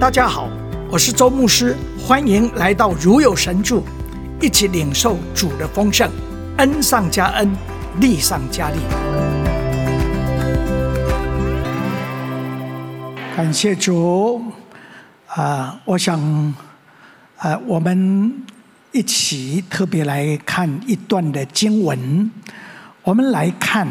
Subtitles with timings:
[0.00, 0.48] 大家好，
[0.92, 3.82] 我是周牧师，欢迎来到如有神助，
[4.40, 6.08] 一起领受主的丰盛，
[6.58, 7.50] 恩上加恩，
[7.98, 8.76] 力上加力。
[13.34, 14.40] 感谢主
[15.26, 16.54] 啊、我想啊、
[17.38, 18.32] 呃，我们
[18.92, 22.30] 一起特别来看一段的经文，
[23.02, 23.88] 我们来看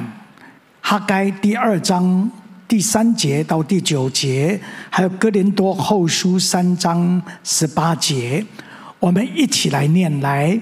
[0.79, 2.31] 哈该第二章。
[2.67, 8.45] 第三节到第九节，还有哥林多后书三章十八节，
[8.99, 10.59] 我们一起来念来。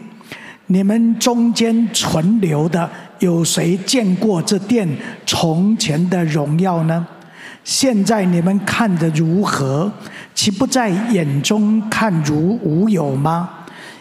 [0.68, 4.88] 你们中间存留的，有谁见过这殿
[5.26, 7.08] 从前的荣耀呢？
[7.64, 9.92] 现在你们看得如何？
[10.36, 13.50] 岂不在眼中看如无有吗？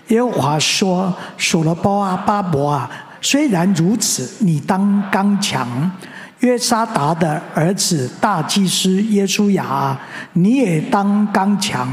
[0.08, 2.90] 耶和华说：“所罗巴伯啊，
[3.22, 5.90] 虽然如此，你当刚强。”
[6.44, 9.98] 约沙达的儿子大祭司耶书亚，
[10.34, 11.88] 你也当刚强；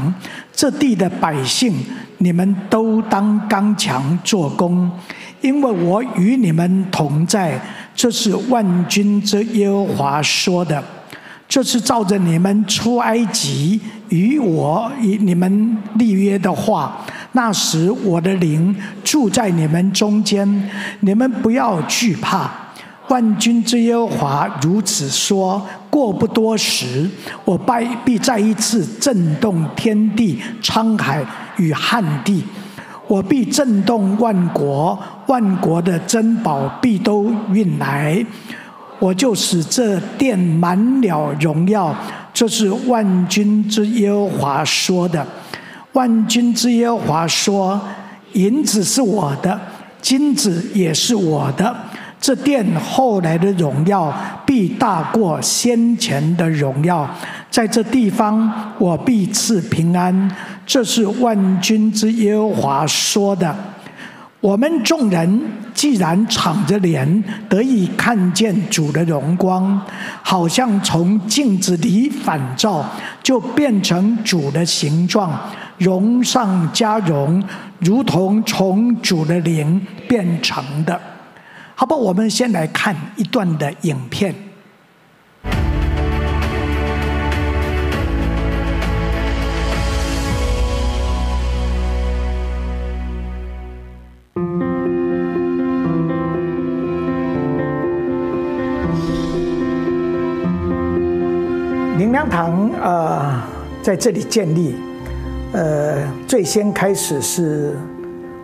[0.52, 1.74] 这地的百姓，
[2.18, 4.90] 你们都当刚强做工，
[5.40, 7.58] 因为我与你们同在。
[7.94, 10.84] 这是万军之耶和华说的。
[11.48, 16.98] 这是照着你们出埃及与我与你们立约的话。
[17.32, 22.50] 那时我的灵住在你们中间，你们不要惧怕。
[23.12, 25.60] 万军之耶和华如此说：
[25.90, 27.06] 过不多时，
[27.44, 27.60] 我
[28.06, 31.22] 必再一次震动天地、沧海
[31.58, 32.42] 与旱地；
[33.06, 38.24] 我必震动万国，万国的珍宝必都运来。
[38.98, 41.94] 我就使这殿满了荣耀。
[42.32, 45.26] 这是万军之耶和华说的。
[45.92, 47.78] 万军之耶和华说：
[48.32, 49.60] 银子是我的，
[50.00, 51.76] 金子也是我的。
[52.22, 54.14] 这殿后来的荣耀
[54.46, 57.10] 必大过先前的荣耀，
[57.50, 60.30] 在这地方我必赐平安。
[60.64, 63.52] 这是万军之耶和华说的。
[64.40, 65.40] 我们众人
[65.74, 69.80] 既然敞着脸得以看见主的荣光，
[70.22, 72.84] 好像从镜子里反照，
[73.20, 75.36] 就变成主的形状，
[75.78, 77.42] 荣上加荣，
[77.80, 81.00] 如同从主的灵变成的。
[81.82, 84.32] 好吧，我们先来看一段的影片。
[101.98, 103.42] 灵粮堂呃，
[103.82, 104.76] 在这里建立，
[105.52, 107.76] 呃，最先开始是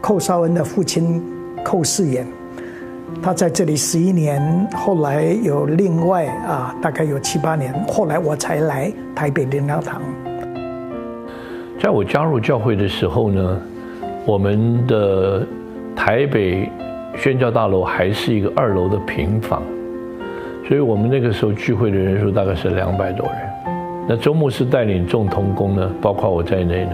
[0.01, 1.23] 寇绍恩的父亲
[1.65, 2.27] 寇世远。
[3.21, 4.41] 他在这里十一年，
[4.75, 10.01] 后来有另外啊，大概有七八年，后来我才来台北灵粮堂。
[11.79, 13.61] 在我加入教会的时候呢，
[14.25, 15.47] 我们的
[15.95, 16.71] 台北
[17.17, 19.63] 宣教大楼还是一个二楼的平房，
[20.67, 23.37] 所以我们那个时候聚会的人数大概是两百多人。
[24.09, 26.93] 那周牧师带领众同工呢，包括我在内呢，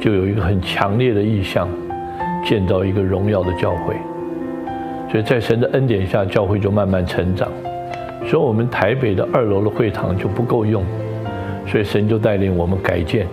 [0.00, 1.68] 就有一个很强烈的意向，
[2.44, 3.96] 建造一个荣耀的教会。
[5.10, 7.48] 所以在神的恩典下，教会就慢慢成长。
[8.28, 10.84] 所以，我们台北的二楼的会堂就不够用，
[11.64, 13.26] 所以神就带领我们改建，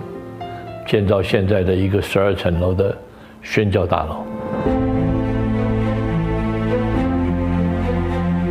[0.88, 2.96] 建造现在的一个十二层楼的
[3.42, 4.24] 宣教大楼。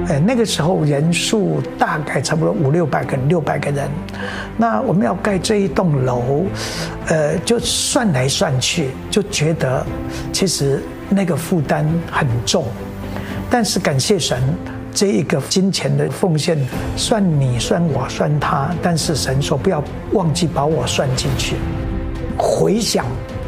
[0.08, 3.88] 哎，那个时候人数大概差不多五六百个人，六百个人。
[4.56, 6.44] 那我们要盖这一栋楼，
[7.06, 9.86] 呃，就算来算去，就觉得
[10.32, 12.64] 其实那个负担很重。
[13.54, 14.42] 但是感谢神，
[14.94, 16.58] 这一个金钱的奉献，
[16.96, 21.56] 算你算我算他，但是神说不要忘记把我算进去。
[22.38, 23.04] 回想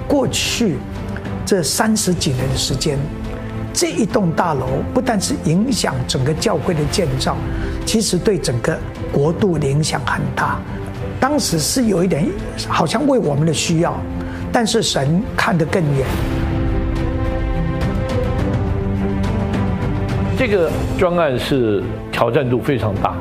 [0.06, 0.76] 过去
[1.46, 2.98] 这三十几年的时间，
[3.72, 7.34] 这一栋大楼不但是影响整个教会的建造，
[7.86, 8.78] 其实对整个
[9.10, 10.58] 国度的影响很大。
[11.18, 12.28] 当时是有一点
[12.68, 13.98] 好像为我们的需要，
[14.52, 16.06] 但是神看得更远。
[20.36, 23.14] 这个专案是挑战度非常大。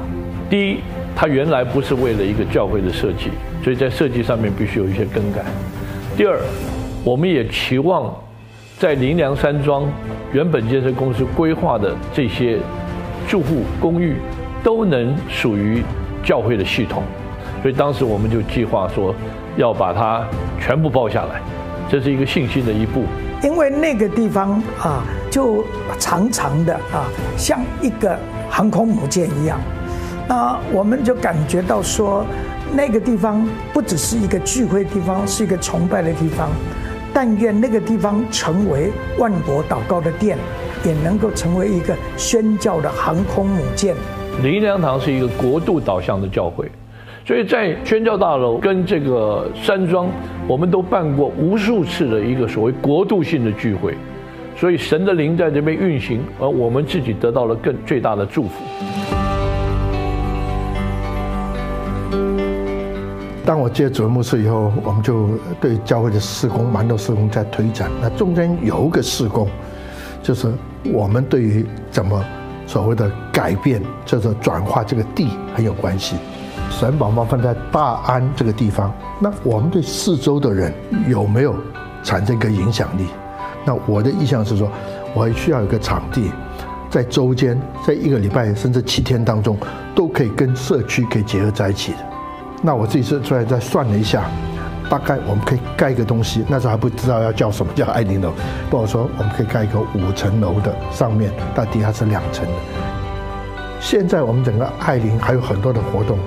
[0.49, 0.77] 第一，
[1.15, 3.29] 它原来不是为了一个教会的设计，
[3.63, 5.43] 所以在设计上面必须有一些更改。
[6.17, 6.39] 第二，
[7.03, 8.11] 我们也期望
[8.79, 9.85] 在林良山庄
[10.31, 12.57] 原本建设公司规划的这些
[13.27, 14.15] 住户公寓
[14.63, 15.83] 都能属于
[16.23, 17.03] 教会的系统，
[17.61, 19.13] 所以当时我们就计划说
[19.55, 20.25] 要把它
[20.59, 21.39] 全部包下来，
[21.93, 23.03] 这是一个信心的一步。
[23.43, 25.63] 因为那个地方啊，就
[25.99, 27.05] 长长的啊，
[27.37, 28.17] 像一个
[28.49, 29.59] 航空母舰一样，
[30.27, 32.25] 那我们就感觉到说，
[32.73, 36.49] 那个地方不只是一个聚会的地方，是一个崇拜的地方。
[37.13, 40.35] 但愿那个地方成为万国祷告的殿，
[40.83, 43.95] 也能够成为一个宣教的航空母舰。
[50.45, 53.95] 我们都办过无数次的一个所谓国度性的聚会，
[54.57, 58.49] 所以神的灵在这边运行，而我们自己得到了更最大的祝福。
[63.45, 65.29] 当我接主任牧师以后，我们就
[65.61, 69.47] 对教会的施工，馒头施工在推展，那中间有一个施工，
[70.21, 70.51] 就是
[70.93, 72.21] 我们对于怎么
[72.67, 76.17] 所谓的改变，叫做转化这个地，很有关系。
[76.69, 80.73] 神宝宝放在大安这个地方，那我们对四周的人
[81.07, 81.55] 有没有
[82.03, 83.05] 产生一个影响力？
[83.63, 84.69] 那我的意向是说，
[85.13, 86.31] 我需要有个场地，
[86.89, 89.57] 在周间，在一个礼拜甚至七天当中，
[89.95, 91.99] 都可以跟社区可以结合在一起的。
[92.61, 94.25] 那我自己是出来再算了一下，
[94.89, 98.33] 大概我们可以盖一个东西，那时候还不知道要叫什么，叫爱玲楼。
[98.69, 102.51] 不好说，我们可以盖一个五层楼的，上面到底下是两层的。
[103.79, 106.17] 现在我们整个爱玲还有很多的活动，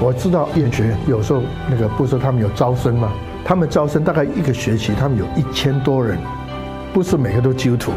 [0.00, 3.10] 我知道燕学有时候那个不是他们有招生吗？
[3.44, 6.18] 他们招生大概一个学期，他们有一千多人，
[6.92, 7.92] 不是每个都基督徒，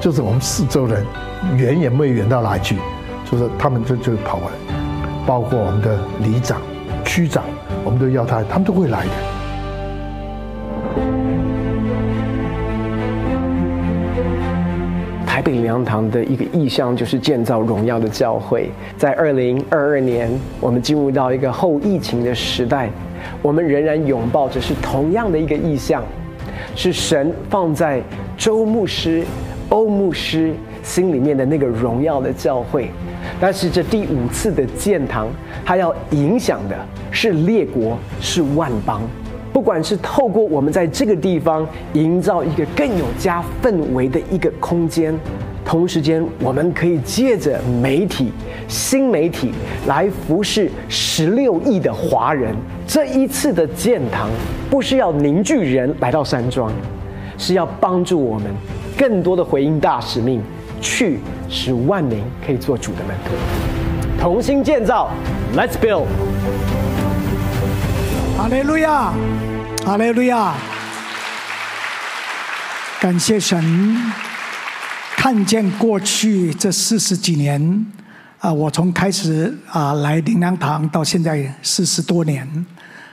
[0.00, 1.04] 就是我们四周人
[1.56, 2.76] 远远没远到哪去，
[3.30, 4.56] 就是他们就就跑过来，
[5.26, 6.60] 包括我们的里长。
[7.04, 7.44] 区长，
[7.84, 9.10] 我们都要他，他们都会来的。
[15.46, 18.68] 北灵堂的一个意向就是建造荣耀的教会。
[18.96, 20.28] 在二零二二年，
[20.60, 22.90] 我们进入到一个后疫情的时代，
[23.42, 26.02] 我们仍然拥抱着是同样的一个意向，
[26.74, 28.02] 是神放在
[28.36, 29.24] 周牧师、
[29.68, 30.52] 欧牧师
[30.82, 32.90] 心里面的那个荣耀的教会。
[33.40, 35.28] 但是这第五次的建堂，
[35.64, 36.76] 它要影响的
[37.12, 39.00] 是列国，是万邦。
[39.56, 45.18] 不管是透过我们在这个地方营造一个更有家氛围的一个空间，
[45.64, 48.30] 同时间我们可以借着媒体、
[48.68, 49.52] 新媒体
[49.86, 52.54] 来服侍十六亿的华人。
[52.86, 54.28] 这一次的建堂，
[54.68, 56.70] 不是要凝聚人来到山庄，
[57.38, 58.48] 是要帮助我们
[58.94, 60.42] 更多的回应大使命。
[60.82, 61.18] 去
[61.48, 63.32] 使万民可以做主的门徒，
[64.20, 65.08] 同心建造
[65.56, 66.04] ，Let's build。
[68.36, 69.14] 哈利路亚，
[69.86, 70.52] 哈利路亚，
[73.00, 73.96] 感谢神，
[75.16, 77.86] 看见过去这四十几年
[78.40, 82.66] 啊，我从开始啊来灵粮堂到现在四十多年，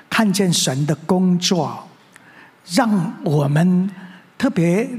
[0.10, 1.88] 看见神的工作，
[2.72, 3.88] 让我们
[4.36, 4.90] 特别。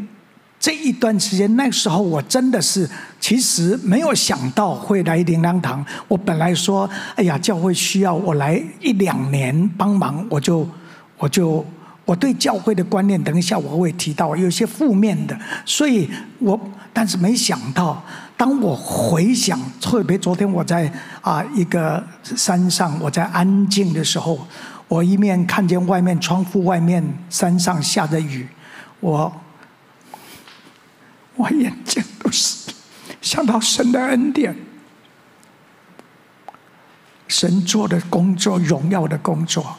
[0.61, 2.89] 这一段时间，那时候我真的是
[3.21, 5.85] 其实没有想到会来灵粮堂。
[6.09, 10.67] 我本来说，哎呀，教会需要我来一两年帮忙，我就
[11.19, 11.65] 我就
[12.05, 15.39] 我对教会的观念，等一下我会提到有些负面的。
[15.65, 16.59] 所以我
[16.93, 18.05] 但是没想到，
[18.37, 24.47] 当我回想，特别昨天我在啊一个山上，我在安静的时候，
[24.89, 28.49] 我一面看见外面窗户外面山上下着雨，
[29.01, 29.33] 我。
[31.37, 32.73] 我眼睛都是
[33.21, 34.57] 想到神的恩典，
[37.27, 39.77] 神做的工作，荣耀的工作。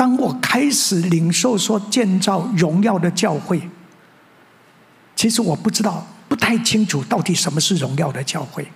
[0.00, 3.60] 当我开始领受说建造荣耀的教会，
[5.14, 8.66] 其实我不知道，不太清楚到底什么是荣耀的教会。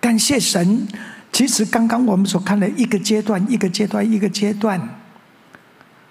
[0.00, 0.86] 感谢神，
[1.32, 5.00] 其实刚刚我们所看的一个阶段，一个阶段，一个阶段，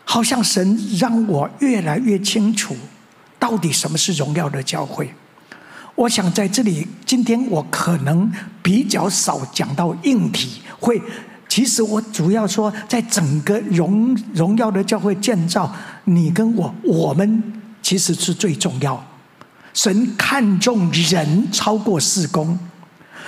[0.03, 2.75] 好像神让我越来越清楚。
[3.39, 5.13] 到底什么是荣耀的教会？
[5.95, 8.29] 我想在这里，今天我可能
[8.61, 10.61] 比较少讲到硬体。
[10.79, 11.01] 会，
[11.47, 15.73] 其实我主要说，在整个荣荣耀的教会建造，
[16.05, 17.41] 你跟我，我们
[17.81, 19.03] 其实是最重要。
[19.73, 22.57] 神看重人超过事工，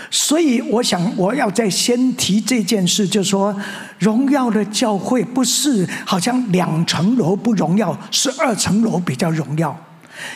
[0.09, 3.55] 所以我想我要再先提这件事，就是说，
[3.99, 9.75] 荣耀的教会不是好像两层楼不荣耀，是二层楼比较荣耀。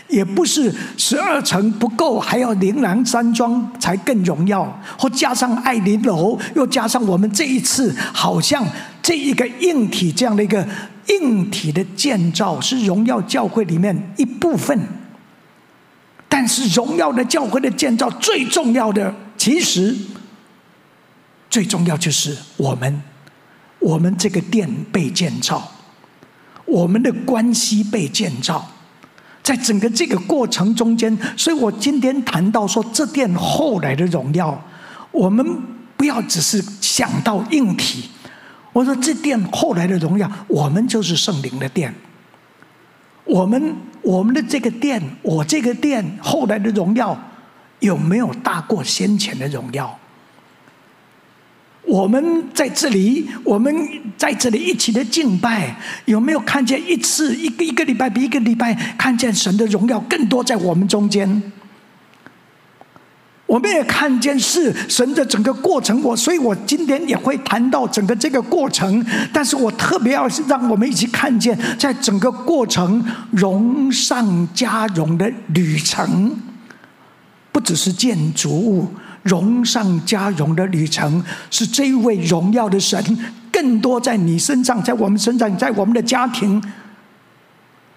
[0.07, 8.65] 也不是十二层不够，还要灵粮山庄才更荣耀，或加上爱玲楼，又加上我们这一次好像
[9.01, 10.67] 这一个硬体这样的一个
[11.07, 14.79] 硬体的建造是荣耀教会里面一部分。
[16.29, 19.95] 但是荣耀的教会的建造最重要的，其实
[21.47, 23.03] 最重要就是我们，
[23.77, 25.71] 我们这个殿被建造，
[26.65, 28.67] 我们的关系被建造。
[29.43, 34.63] 在整个这个过程中间，所以我今天谈到说，这殿后来的荣耀，
[35.11, 35.45] 我们
[35.97, 38.09] 不要只是想到硬体。
[38.71, 41.93] 我说这殿后来的荣耀，我们就是圣灵的殿。
[43.25, 47.17] 我们我们的这个殿，我这个殿后来的荣耀，
[47.79, 49.99] 有没有大过先前的荣耀？
[51.93, 53.71] 我们在这里，我们
[54.17, 61.43] 在这里一起的敬拜，有没有看见一次一个一个礼拜比一个礼拜看见神的荣耀更多在我们中间？
[63.45, 69.05] 我们也看见是神的整个过程，我所以，我今天也会谈到整个这个过程。
[69.31, 76.35] 但是我特别要让我们一起看见，在整个过程荣上加荣的旅程，
[77.51, 78.87] 不只是建筑物，
[79.23, 83.01] 荣上加荣的旅程是这一位荣耀的神
[83.51, 86.61] 更多在你身上，在我们身上，在我们的家庭。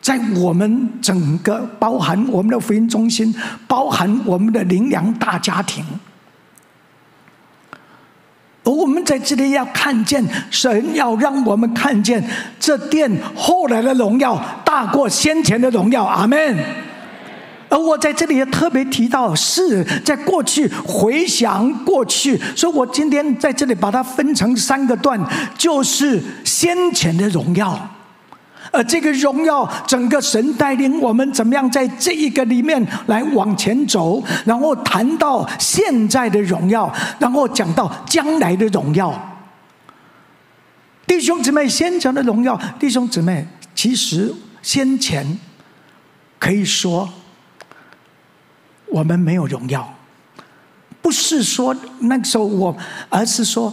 [0.02, 3.34] 在我们整个包含我们的福音中心，
[3.66, 5.84] 包含我们的灵粮大家庭，
[8.62, 12.22] 而我们在这里要看见神要让我们看见
[12.60, 16.56] 这殿后来的荣耀大过先前的荣耀，阿门。
[17.68, 25.20] 而我在这里也特别提到，是在过去回想过去，所以我今天在这里把它分成三个段，
[25.58, 27.90] 就是先前的荣耀。
[28.72, 39.14] 而这个荣耀，整个神带领我们怎么样在这一个里面来往前走，然后谈到现在的荣耀，然后讲到将来的荣耀。
[41.06, 45.38] 弟兄姊妹，先前的荣耀，弟兄姊妹，其实先前
[46.38, 47.08] 可以说
[48.96, 49.94] 我们没有荣耀，
[51.02, 52.74] 不是说那个时候我，
[53.10, 53.70] 而是说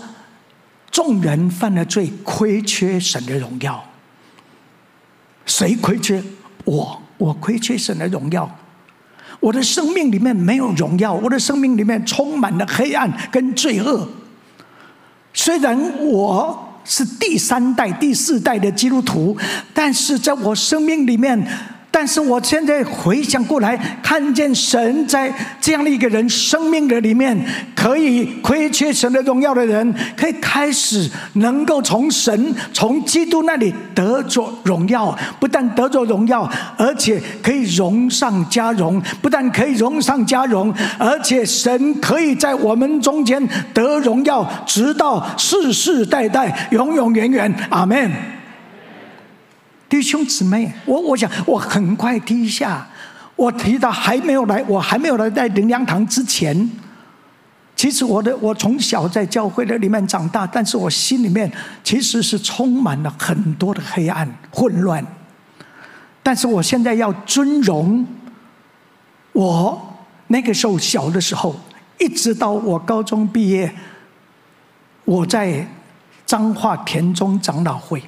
[0.91, 3.81] 众人犯了罪，亏缺神的荣耀。
[5.45, 6.21] 谁亏缺？
[6.65, 8.53] 我，我亏缺神的荣耀。
[9.39, 14.05] 我的生命里面没有荣耀，我的生命里面充满了黑暗跟罪恶。
[15.33, 19.37] 虽然我是第三代、第四代的基督徒，
[19.73, 21.47] 但是在我生命里面。
[21.95, 25.31] 但是我现在回想过来，看见神在
[25.61, 27.37] 这样的一个人生命的里面，
[27.75, 35.15] 可以亏缺神的荣耀的人，可以开始能够从神、从基督那里得着荣耀。
[35.39, 38.99] 不但得着荣耀，而且可以荣上加荣。
[39.21, 47.53] 不但可以荣上加荣，而且神可以在我们中间得荣耀，直到世世代代、永永远远。
[47.69, 48.11] 阿门。
[49.93, 52.89] 弟兄姊妹，我我想我很快提一下，
[53.35, 56.67] 我提到还没有来，我还没有来在灵粮堂之前，
[57.75, 61.51] 其实我的我从小在教会的里面长大，但是我心里面
[61.83, 65.05] 其实是充满了很多的黑暗混乱。
[66.23, 68.03] 但是我现在要尊荣，
[69.33, 69.95] 我
[70.25, 71.55] 那个时候小的时候，
[71.99, 73.71] 一直到我高中毕业，
[75.05, 75.67] 我在
[76.25, 78.01] 彰化田中长老会。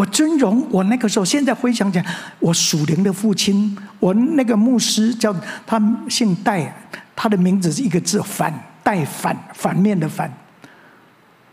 [0.00, 2.06] 我尊荣我那个时候，现在回想起来，
[2.38, 5.30] 我属灵的父亲，我那个牧师叫
[5.66, 5.78] 他
[6.08, 6.74] 姓戴，
[7.14, 8.50] 他的名字是一个字反，
[8.82, 10.32] 戴反，反面的反。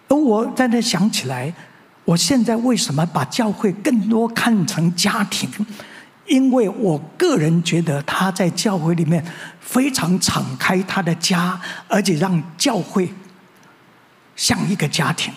[0.08, 1.54] 而我在那想起来，
[2.06, 5.50] 我现在为什么把教会更多看成家庭？
[6.25, 9.22] 因为我个人觉得他在教会里面
[9.60, 13.13] 非常敞开他的家，而且让教会
[14.38, 15.34] 像一个家庭。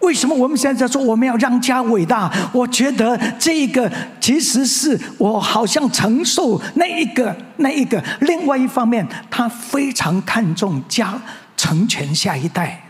[0.00, 2.32] 为什么我们现在说我们要让家伟大？
[2.52, 8.02] 我觉得这个其实是我好像承受那一个那一个。
[8.20, 11.20] 另外一方面，他非常看重家
[11.54, 12.82] 成全下一代。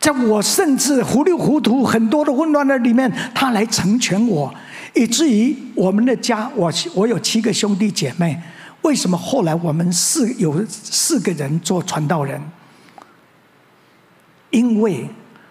[0.00, 4.52] 在我甚至糊里糊涂很多的混乱的里面，他来成全我，
[4.94, 8.40] 以至于我们的家，我我有七个兄弟姐妹。
[8.80, 12.40] 为什么后来我们四有四个人做传道人？
[14.48, 15.06] 因为。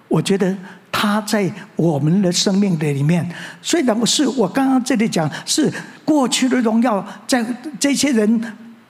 [0.08, 0.56] 我觉得
[0.92, 3.28] 他在我们的生命的里面，
[3.62, 5.72] 虽然不是我刚刚这里讲是
[6.06, 7.46] 过去的荣耀，在
[7.80, 8.40] 这些人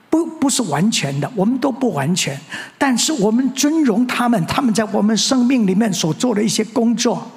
[0.08, 2.38] 不不是完全的，我们都不完全，
[2.78, 7.30] 但是我们尊荣他们，他们在我们生命里面所做的一些工作。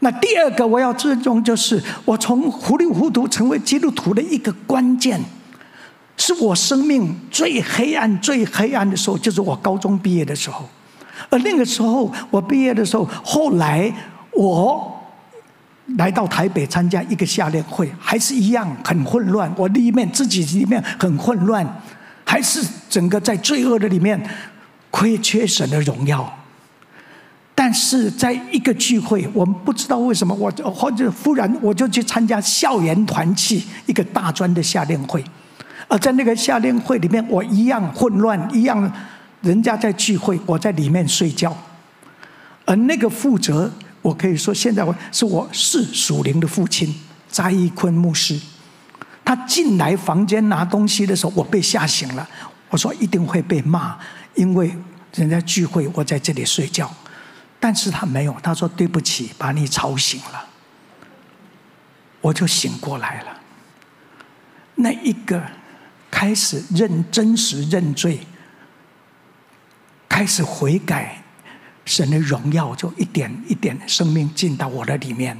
[0.00, 5.20] 那第二个我要尊重，就是我从糊里糊涂成为基督徒的一个关键，
[6.16, 10.68] 是我生命最黑暗、最黑暗的时候，就是我高中毕业的时候。
[11.30, 13.92] 而那个时候，我毕业的时候，后来
[14.32, 14.92] 我
[15.96, 19.52] 来到台北参加一个夏令会，还是一样很混乱。
[19.56, 21.66] 我里面自己里面很混乱，
[22.24, 24.20] 还是整个在罪恶的里面
[24.90, 26.32] 亏缺神的荣耀。
[27.54, 35.24] 但是在一个聚会，我们不知道为什么，我或者忽然我就去参加校园团契一个大专的夏令会。
[35.88, 38.92] 而在那个夏令会里面，我一样混乱，一样
[39.42, 41.56] 人家在聚会，我在里面睡觉。
[42.64, 43.70] 而那个负责，
[44.02, 46.94] 我可以说，现在我是我是属灵的父亲，
[47.30, 48.40] 查义坤牧师。
[49.24, 52.28] 他进来房间拿东西的时候，我被吓醒了。
[52.68, 53.96] 我说一定会被骂，
[54.34, 54.76] 因为
[55.14, 56.92] 人家聚会，我在这里睡觉。
[57.58, 60.46] 但是他没有，他说对不起，把你吵醒了。
[62.20, 63.40] 我就醒过来了。
[64.76, 65.42] 那一个
[66.10, 68.20] 开始认真实认罪，
[70.16, 71.14] 开始悔改。
[71.84, 75.36] 神的荣耀就一点一点生命进到我的里面，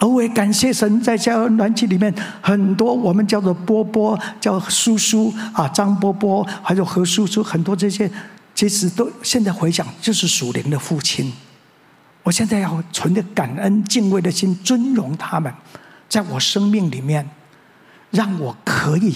[0.00, 8.10] 而我也感谢神，在家人团契里面，很多我们叫做波波，叫叔叔啊，张波波，还有何叔叔，很多这些，
[8.52, 11.32] 其实都现在回想就是属灵的父亲。
[12.24, 15.54] 我现在要存着感恩敬畏的心，尊荣他们，
[16.08, 17.30] 在我生命里面，
[18.10, 19.14] 让我可以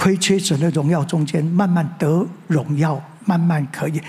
[0.00, 2.98] 亏缺神的荣耀中间，慢慢得荣耀。
[3.26, 4.00] 慢慢可以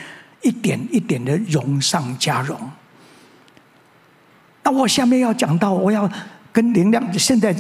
[0.41, 2.57] 一点一点的荣上加荣。
[4.63, 6.09] 那我下面要讲到，我要
[6.53, 7.53] 跟灵粮现在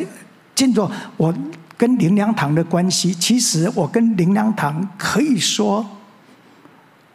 [0.55, 1.35] 进入我
[1.77, 3.13] 跟灵粮堂的关系。
[3.13, 5.85] 其实我跟灵粮堂可以说，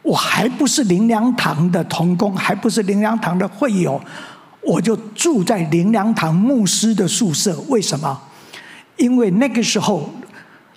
[0.02, 3.99] 我还不是灵粮堂的同工，还不是灵粮堂的会友，
[4.61, 7.58] 我就住在灵粮堂牧师的宿舍。
[7.68, 8.20] 为什么？
[8.99, 10.08] 因为那个时候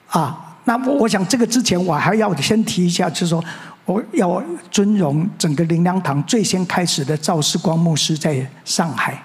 [0.10, 0.46] 啊。
[0.66, 3.44] 那我我想，这个之前我还要先提一下，就是说，
[3.86, 9.20] 我要尊荣整个灵粮堂最先开始的赵世光牧师在上海，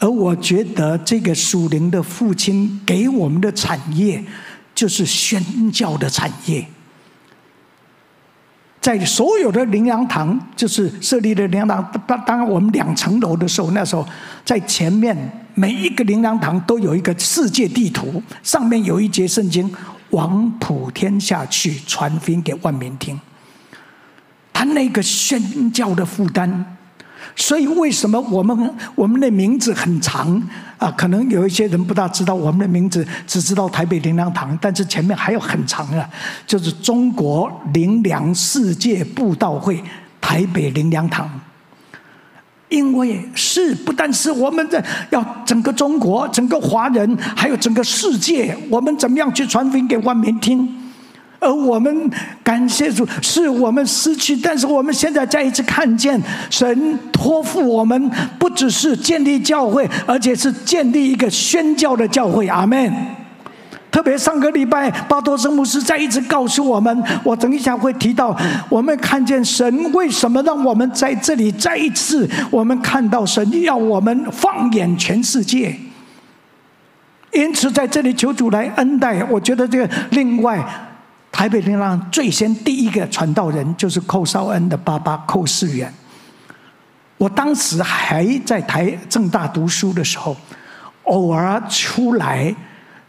[0.00, 4.24] 而我觉得这个属灵的父亲给我们的产业
[4.74, 6.66] 就是宣教的产业，
[8.80, 14.04] 在所有的灵粮堂，就是设立的灵粮堂，当当我们两层楼的时候，那时候
[14.44, 15.16] 在前面
[15.54, 19.70] 每一个灵粮堂都有一个世界地图，上面有一节圣经。
[20.10, 23.18] 往普天下去，传福音给万民听。
[24.52, 26.64] 他那个宣教的负担，
[27.34, 30.40] 所以为什么我们我们的名字很长
[30.78, 30.88] 啊？
[30.92, 36.08] 可能有一些人不大知道我们的名字，只知道台北灵粮堂，但是前面还有很长啊，
[36.46, 39.82] 就是中国灵粮世界布道会
[40.20, 41.28] 台北灵粮堂。
[42.74, 50.68] 因为是不但是我们的要整个中国、整个华人，还有整个世界，我们怎么样去传福音给万民听？
[51.38, 52.10] 而我们
[52.42, 62.48] 感谢主，是我们失去，但是我们现在再一次看见神托付我们，不只是建立教会，而且是建立一个宣教的教会。
[62.48, 62.92] 阿门。
[63.94, 68.36] 特别上个礼拜，巴多圣牧师再一次告诉我们，我等一下会提到，
[68.68, 75.72] 我们看见神为什么让我们在这里再一次，我们看到神要我们放眼全世界。
[77.30, 79.22] 因此在这里求主来恩待。
[79.30, 80.60] 我觉得这个另外，
[81.30, 85.94] 台北灵粮最先第一个传道人就是寇绍恩的爸爸寇世远。
[87.16, 90.36] 我当时还在台政大读书的时候，
[91.04, 92.52] 偶尔出来。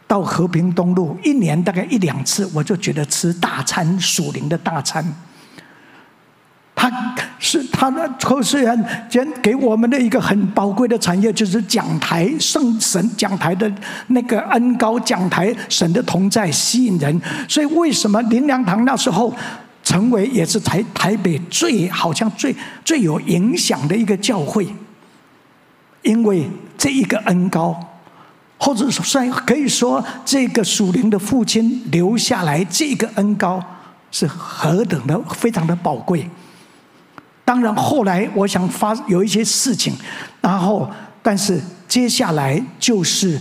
[0.07, 5.03] 到和平东路，一年大概一两次，我就觉得吃大餐，属灵的大餐。
[6.75, 13.71] 他是他的寇世远，先给我们的一个很宝贵的产业，就是讲台圣神讲台的
[14.07, 17.19] 那个恩高讲台，神的同在吸引人。
[17.47, 19.33] 所以为什么林良堂那时候
[19.83, 24.67] 成为也是台台北最好像最最有影响的一个教会？
[26.03, 27.75] 因为这一个恩高。
[28.57, 33.61] 或者说算，可以说，这个属灵的父亲留下来这个恩膏
[34.11, 36.27] 是何等的非常的宝贵。
[37.43, 39.93] 当然，后来我想发有一些事情，
[40.41, 40.89] 然后，
[41.21, 43.39] 但是接下来就是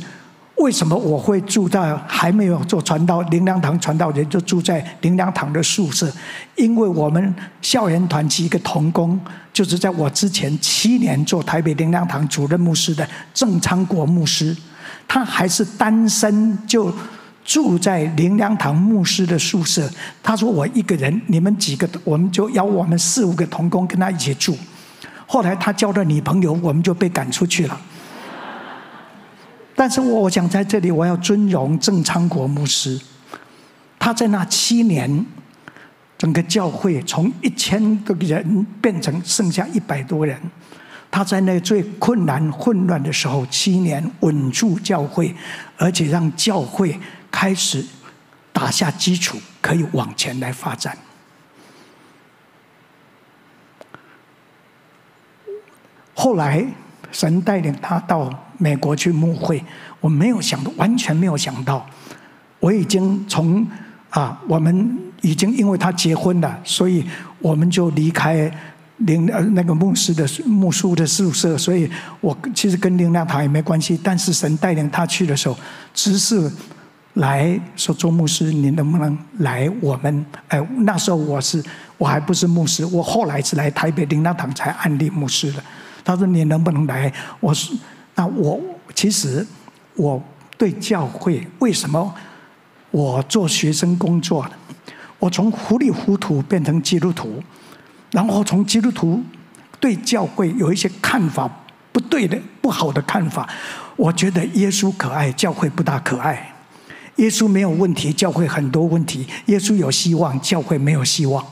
[0.56, 6.12] 为什么我会住在还没有做传道灵粮堂传道人就住在灵粮堂的宿舍？
[6.56, 9.18] 因为我们校园团契一个同工，
[9.52, 14.54] 就是在我之前七年做台北灵粮堂主任牧师的郑昌国牧师。
[15.06, 16.92] 他还是单身，就
[17.44, 19.88] 住在灵粮堂牧师的宿舍。
[20.22, 24.56] 他说：“我一个人，你们几个，我们就邀我们四五个同工跟他一起住。”
[25.26, 27.80] 后来他交了女朋友，我们就被赶出去了。
[29.74, 33.00] 但是我想在这里，我要尊荣郑昌国牧师。
[33.98, 35.26] 他在那七年，
[36.16, 40.38] 整个教会从一千个人变成剩下一百多人。
[41.14, 45.32] 他在那最困难、混乱的时候，七年稳住教会，
[45.76, 46.98] 而且让教会
[47.30, 47.86] 开始
[48.52, 50.98] 打下基础，可以往前来发展。
[56.14, 56.66] 后来
[57.12, 59.64] 神带领他到美国去牧会，
[60.00, 61.88] 我没有想到，完全没有想到，
[62.58, 63.64] 我已经从
[64.10, 67.06] 啊，我们已经因为他结婚了，所以
[67.38, 68.50] 我们就离开
[69.06, 71.90] 灵呃那个牧师的牧师的宿舍，所以
[72.20, 73.98] 我其实跟灵粮堂也没关系。
[74.02, 75.56] 但是神带领他去的时候，
[75.92, 76.50] 只是
[77.14, 80.26] 来说周牧师，你能不能来我们？
[80.48, 81.62] 哎，那时候我是
[81.96, 85.62] 我还不是牧师，我后来是来台北灵粮堂才安立牧师的。
[86.04, 87.12] 他说你能不能来？
[87.40, 87.76] 我说
[88.14, 88.60] 那我
[88.94, 89.46] 其实
[89.94, 90.22] 我
[90.56, 92.14] 对教会为什么
[92.90, 94.46] 我做学生工作，
[95.18, 97.42] 我从糊里糊涂变成基督徒。
[98.14, 99.20] 然后从基督徒
[99.80, 101.50] 对教会有一些看法
[101.90, 103.48] 不对的、不好的看法，
[103.96, 106.36] 我觉得耶稣可爱，教会不大可爱；
[107.16, 111.44] 耶稣没有问题，教会很多问题；耶稣有希望，教会没有希望。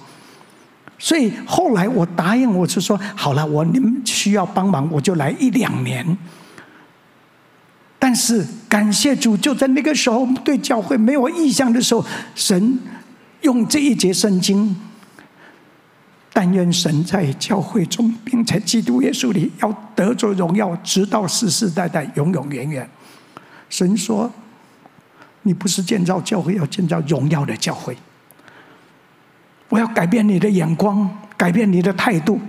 [1.01, 6.17] 所以后来我答应，我就说好了，我你们需要帮忙，我就来一两年。
[7.99, 12.05] 但是感谢主，就在那个时候对教会没有意向的时候，
[12.37, 12.79] 神
[13.41, 14.77] 用这一节圣经。
[16.35, 22.89] 但愿神在教会中，并在基督耶稣里，要得着荣耀，直到世世代代，永永远远。
[23.69, 24.31] 神说
[25.43, 27.95] ：“你不是建造教会，要建造荣耀的教会。
[29.69, 32.41] 我要改变你的眼光，改变你的态度。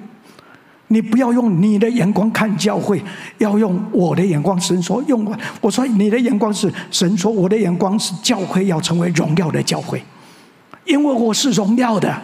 [0.88, 3.04] 你不要用你的眼光看教会，
[3.40, 10.02] 要用我的眼光。”神说：“用我。”我说：“你的眼光是神说，我的眼光是教会要成为荣耀的教会，
[10.86, 12.18] 因为我是荣耀的。”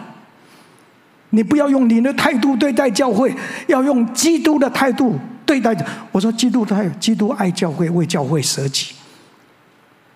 [1.30, 3.34] 你不要用你的态度对待教会，
[3.68, 5.74] 要用基督的态度对待。
[6.12, 8.94] 我说基督他有基督爱教会，为教会舍己。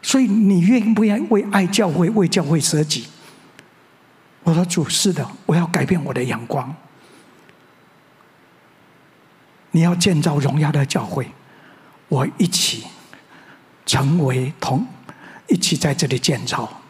[0.02, 3.06] 所以你愿不愿意为爱教会，为教会舍己？
[4.42, 6.74] 我说主是的，我要改变我的眼光。
[9.70, 11.26] 你要建造荣耀的教会，
[12.08, 12.84] 我一起
[13.86, 14.86] 成为同，
[15.48, 16.82] 一起在这里建造。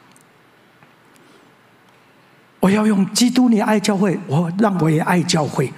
[2.65, 5.71] 我要用基督，你爱教会，我让我也爱教会。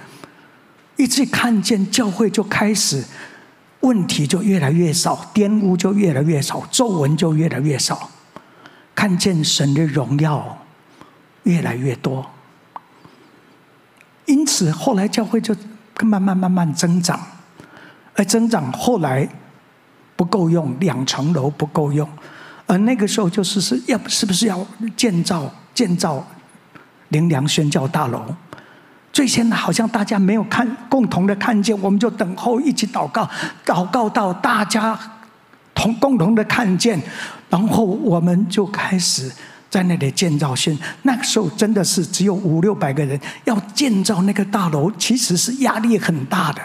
[0.95, 3.03] 一直看见教会，就开始
[3.81, 8.09] 问题就越来越少，玷污就越来越少，皱纹就越来越少。
[8.95, 10.65] 看见神的荣耀
[11.43, 12.25] 越来越多，
[14.25, 15.53] 因此后来教会就
[16.03, 17.19] 慢慢慢慢增长，
[18.15, 19.27] 而增长后来
[20.15, 22.07] 不够用，两层楼不够用，
[22.65, 26.25] 而那个时候就是是要是不是要建造建造？
[27.09, 28.21] 灵粮宣教大楼，
[29.13, 33.29] 最先好像大家没有看共同的看见，我们就等候一起祷告，
[33.65, 34.97] 祷告到大家
[35.73, 37.01] 同共同的看见，
[37.49, 39.31] 然后我们就开始
[39.69, 40.77] 在那里建造先。
[41.03, 46.61] 那个时候真的是只有五六百个人要建造那个大楼，其实是压力很大的。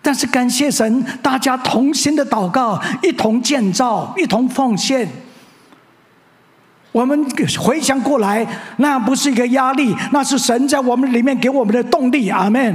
[0.00, 5.08] 但是感谢神，大家同心的祷告，一同建造，一同奉献。
[6.96, 7.26] 我们
[7.60, 8.46] 回想过来，
[8.78, 12.30] 那不是一个压力，那是神在我们里面给我们的动力。
[12.30, 12.74] 阿门。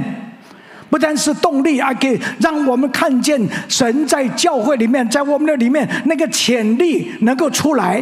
[0.88, 8.00] 不但是动力，还可以让我们看见神在教会里面，在我们的里面那个潜力能够出来。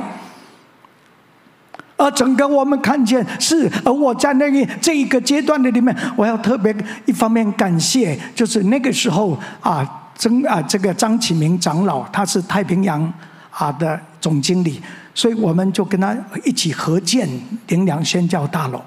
[1.97, 13.11] 而整个我们看见是，而我在那个这一个阶段的里面，我要特别一方面感谢，就是那个时候啊，曾啊这个张启明长老，他是太平洋
[13.51, 14.83] 啊的总经理。
[15.15, 17.29] 所以我们就跟他一起合建
[17.67, 18.81] 林良宣教大楼，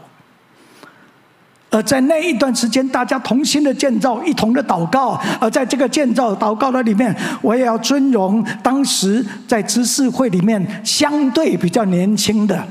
[1.69, 5.19] 而在那一段时间，大家同心的建造，一同的祷告。
[5.41, 12.65] 而在这个建造祷告的里面，我也要尊荣当时在执事会里面相对比较年轻的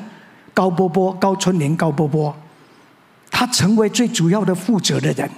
[0.55, 2.35] 高波波、高春林、高波波，
[3.31, 5.29] 他成为最主要的负责的人，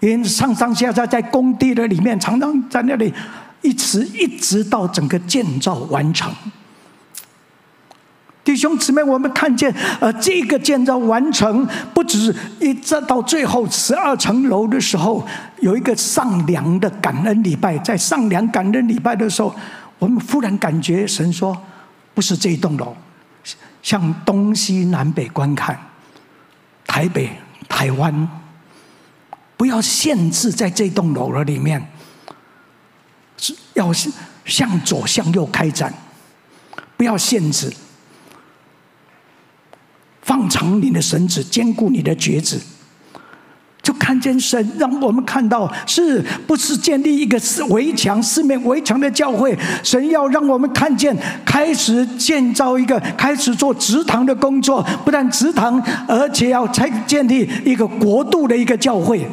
[0.00, 3.12] 因上上下下在工地的里面，常常在那里。
[3.62, 6.32] 一直一直到整个建造完成，
[8.44, 15.24] 弟兄姊妹，我们看见，呃，这个建造完成，不止一直到最后十二层楼的时候，
[15.60, 19.54] 有一个上梁的感恩礼拜，在上梁感恩礼拜的时候，
[20.00, 21.56] 我们忽然感觉神说，
[22.14, 22.96] 不是这栋楼，
[23.80, 25.78] 向东西南北观看，
[26.84, 27.30] 台北、
[27.68, 28.28] 台湾，
[29.56, 31.91] 不要限制在这栋楼了里面。
[33.74, 33.92] 要
[34.44, 35.92] 向左向右开展，
[36.96, 37.72] 不要限制，
[40.20, 42.60] 放长你的绳子，坚固你的橛子，
[43.82, 49.58] 就看见神让我们看到，是不是建立一个四围墙、四面围墙的教会？
[49.82, 59.26] 神要让我们看见，开始建造一个，开始做植堂的工作，不但植堂，而且要才建立一个国度的一个教会。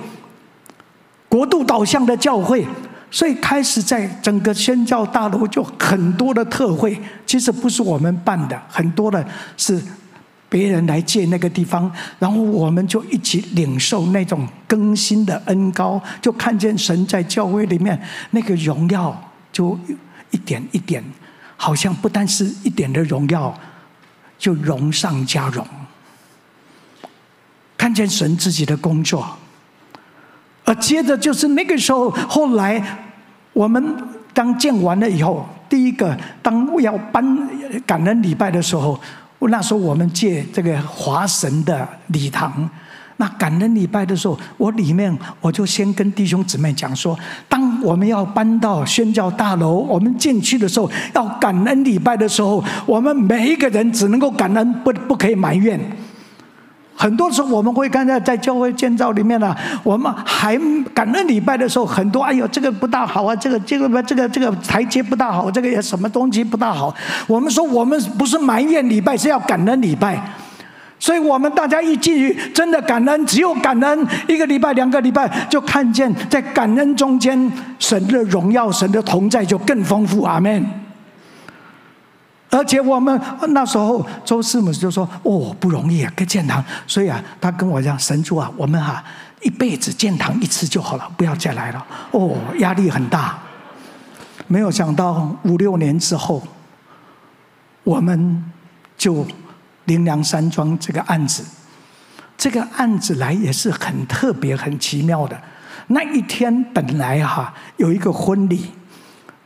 [1.28, 2.66] 国度导向的教会，
[3.12, 9.26] 所以开始在整个宣教大楼就很多的特会，其实不是我们办的，很多的
[9.58, 9.82] 是
[10.48, 18.00] 别人来借那个地方，然后我们就一起领受那种更新的恩膏，就看见神在教会里面
[18.32, 19.78] 那个荣耀，就
[20.32, 21.04] 一点一点，
[21.58, 23.60] 好像不单是一点的荣耀，
[24.38, 25.68] 就荣上加荣，
[27.76, 29.38] 看见神自己的工作。
[30.70, 32.80] 而接着就是那个时候，后来
[33.54, 33.84] 我们
[34.36, 37.50] 当建完了以后，第一个当要搬
[37.88, 39.00] 感恩礼拜的时候，
[39.40, 42.70] 那时候我们借这个华神的礼堂。
[43.18, 47.18] 那感恩礼拜的时候，我里面我就先跟弟兄姊妹讲说，
[47.50, 55.78] 当我们要搬到宣教大楼，我们进去的时候要感恩礼拜的时候，我们每一个人只能够感恩，不不可以埋怨。
[57.02, 60.60] 很多时候我们会看到在教会建造里面呢、我们还
[60.94, 66.94] 感恩礼拜的时候，很多哎呦这个不大好啊，这个这个这个这个台阶不大好，这个也什么东西不大好。
[67.26, 70.22] 我们说我们不是埋怨礼拜，是要感恩礼拜。
[71.00, 80.24] 所以我们大家一进去，真的感恩，只有感恩一个礼拜、两个礼拜，就看见在感恩中间，神的荣耀、神的同在就更丰富。
[80.24, 80.89] 阿门。
[82.52, 89.04] 而且我们那时候周师母就说：“哦，不容易啊，跟建堂。”所以啊，他跟我讲：“神主啊，我们哈、啊、
[89.42, 93.38] 一辈子建堂一次就好了，不要再来了。”哦，压力很大。
[94.48, 96.42] 没有想到五六年之后，
[97.84, 98.44] 我们
[98.98, 99.24] 就
[99.86, 101.46] 灵粮山庄这个案子，
[102.36, 105.40] 这个案子来也是很特别、很奇妙的。
[105.88, 108.72] 那一天本来哈、有一个婚礼。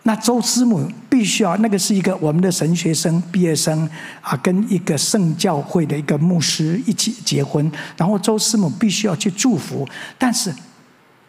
[0.03, 3.89] 那周师母必须要，那个是一个我们的神学生毕业生
[4.21, 9.87] 啊，跟一个圣教会的一个牧师一起结婚，然后周师母必须要去祝福，
[10.17, 10.53] 但是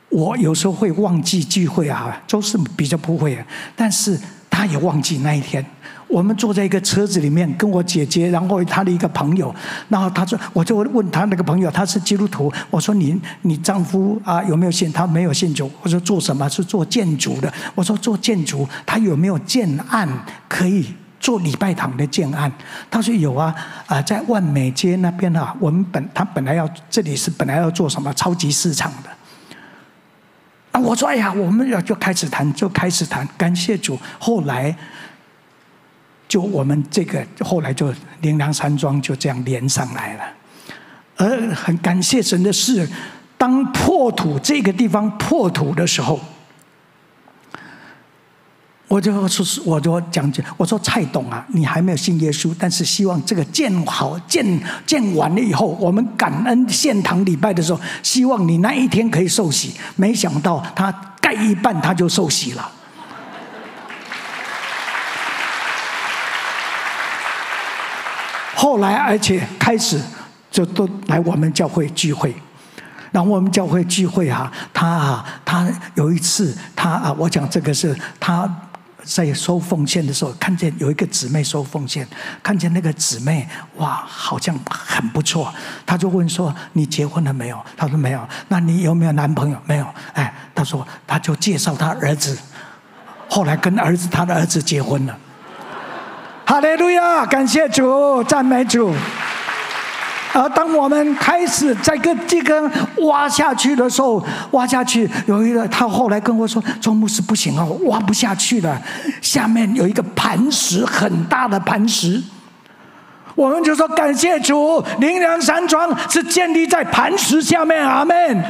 [0.09, 3.45] 我有时候会忘记聚会啊，周师母比较不会，
[3.77, 4.19] 但是
[4.51, 5.65] 她也忘记那一天。
[6.07, 9.53] 我们坐在一个车子里面，跟我姐姐，然后他的一个朋友，
[9.89, 14.93] 然后他说，我就问他那个朋友，他是基督徒，我说你你丈夫啊有没有信？
[14.93, 15.69] 他没有信主。
[15.83, 16.49] 我说做什么？
[16.49, 17.53] 是做建筑的。
[17.75, 20.09] 我说做建筑，他有没有建案
[20.47, 20.87] 可以
[21.19, 22.53] 做礼拜堂的建案？
[22.89, 23.53] 他说有啊，
[23.87, 29.11] 啊在万美街那边啊，我们本他本来要这里是本来要做什么超级市场的。
[30.71, 34.77] 啊，我说哎呀，我们要就开始谈，就开始谈，感谢主，后来。
[36.35, 40.25] 就我们这个后来就灵粮山庄就这样连上来了，
[41.15, 42.89] 而很感谢神的是，
[43.39, 46.19] 当破土这个地方破土的时候，
[48.89, 54.45] 我就说，我就讲解，我说蔡董啊，你还没有信耶稣，但是希望这个建好建
[54.85, 59.73] 建完了以后，我们感恩献堂礼拜的时候，希望你那一天可以受洗。
[59.95, 62.73] 没想到他盖一半他就受洗了。
[68.55, 70.01] 后来，而且开始
[70.51, 72.35] 就都来我们教会聚会，
[73.11, 78.49] 然后我们教会聚会哈，他啊，他有一次，他啊，我讲这个是他
[79.05, 82.07] 在收奉献的时候，看见有一个姊妹收奉献，
[82.43, 85.53] 看见那个姊妹哇，好像很不错，
[85.85, 89.59] 他就问说：“你结婚了没有？”他说：“没有。”那你有没有男朋友？
[89.67, 89.87] 没有。
[90.15, 92.39] 哎，他说他就介绍他儿子，
[93.29, 95.19] 后来跟儿子他的儿子结婚了。
[96.47, 98.95] 哈利路亚，感谢主，赞美主。
[100.35, 102.71] 而当我们开始在个这根
[103.07, 108.81] 挖下去的时候，挖下去有一个，他后来跟我说：“周牧师不行哦，挖不下去了，
[109.23, 112.21] 下面有一个磐石，很大的磐石。”
[113.37, 118.45] 我们就说：“感谢主，灵粮山庄是建立在磐石下面。”阿门。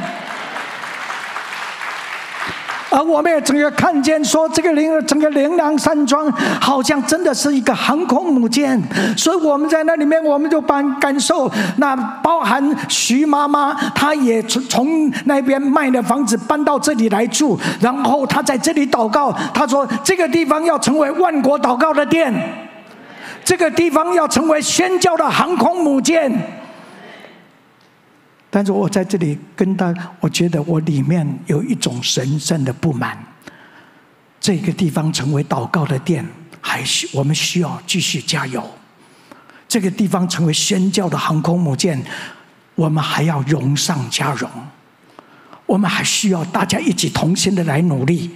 [2.95, 6.31] 而我们也整个看见说，这个灵整个灵粮山庄
[6.61, 8.81] 好像真的是一个航空母舰，
[9.17, 22.33] 所以我们在那里面，我们就把感受，那包含徐妈妈，她也从从那边卖了房子搬到这里来住，然后她在这里祷告，她说这个地方要成为万国祷告的殿，
[23.43, 26.31] 这个地方要成为宣教的航空母舰。
[28.55, 33.21] 但是我在这里跟他，我觉得我里面有一种神圣的不满。
[34.39, 36.25] 这个地方成为祷告的殿，
[36.61, 38.63] 还需我们需要继续加油。
[39.67, 42.01] 这个地方成为宣教的航空母舰，
[42.75, 44.49] 我们还要荣上加荣。
[45.65, 48.31] 我们还需要大家一起同心的来努力。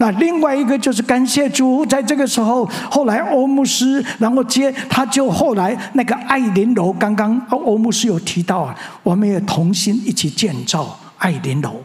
[0.00, 11.82] 那另外一个就是感谢主，在这个时候，后来欧牧师，然后接他就后来那个爱林楼，刚刚欧欧牧师有提到啊，我们也同心一起建造爱林楼。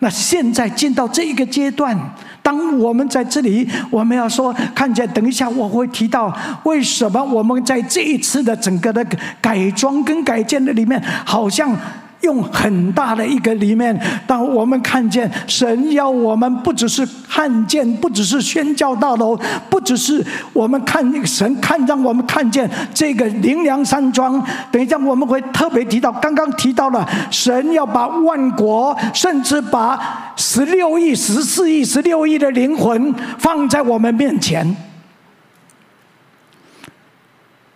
[0.00, 1.98] 那现在进到这一个阶段，
[2.42, 6.30] 当我们在这里，我们要说看见，等一下我会提到
[6.64, 9.02] 为什么我们在这一次的整个的
[9.40, 11.74] 改装跟改建的里面，好像。
[12.22, 19.38] 用很大的一个里面，当我们看见神要我们，不只是看见，不只是宣教大楼，
[19.70, 24.44] 不只是我们看神看让我们看见这个灵粮山庄。
[24.72, 34.76] 等一下我们会特别提到，刚刚提到了神要把万国，甚至把十六亿、十四亿、十六亿的灵魂放在我们面前。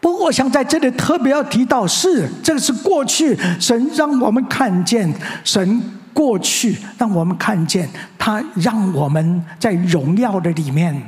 [0.02, 5.08] 不过，我想在这里特别要提到是，这个是过去神让我们看见，
[5.44, 5.80] 神
[6.12, 7.88] 过去让我们看见，
[8.18, 11.00] 他让我们在荣耀的里面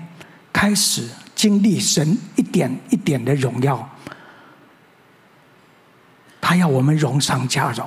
[0.53, 1.03] 开始
[1.35, 3.91] 经历神一点一点的荣耀。
[6.41, 7.85] 他要我们荣上加荣，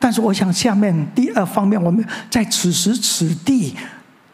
[0.00, 3.76] 但是我想下面第二方面，我们在此时此地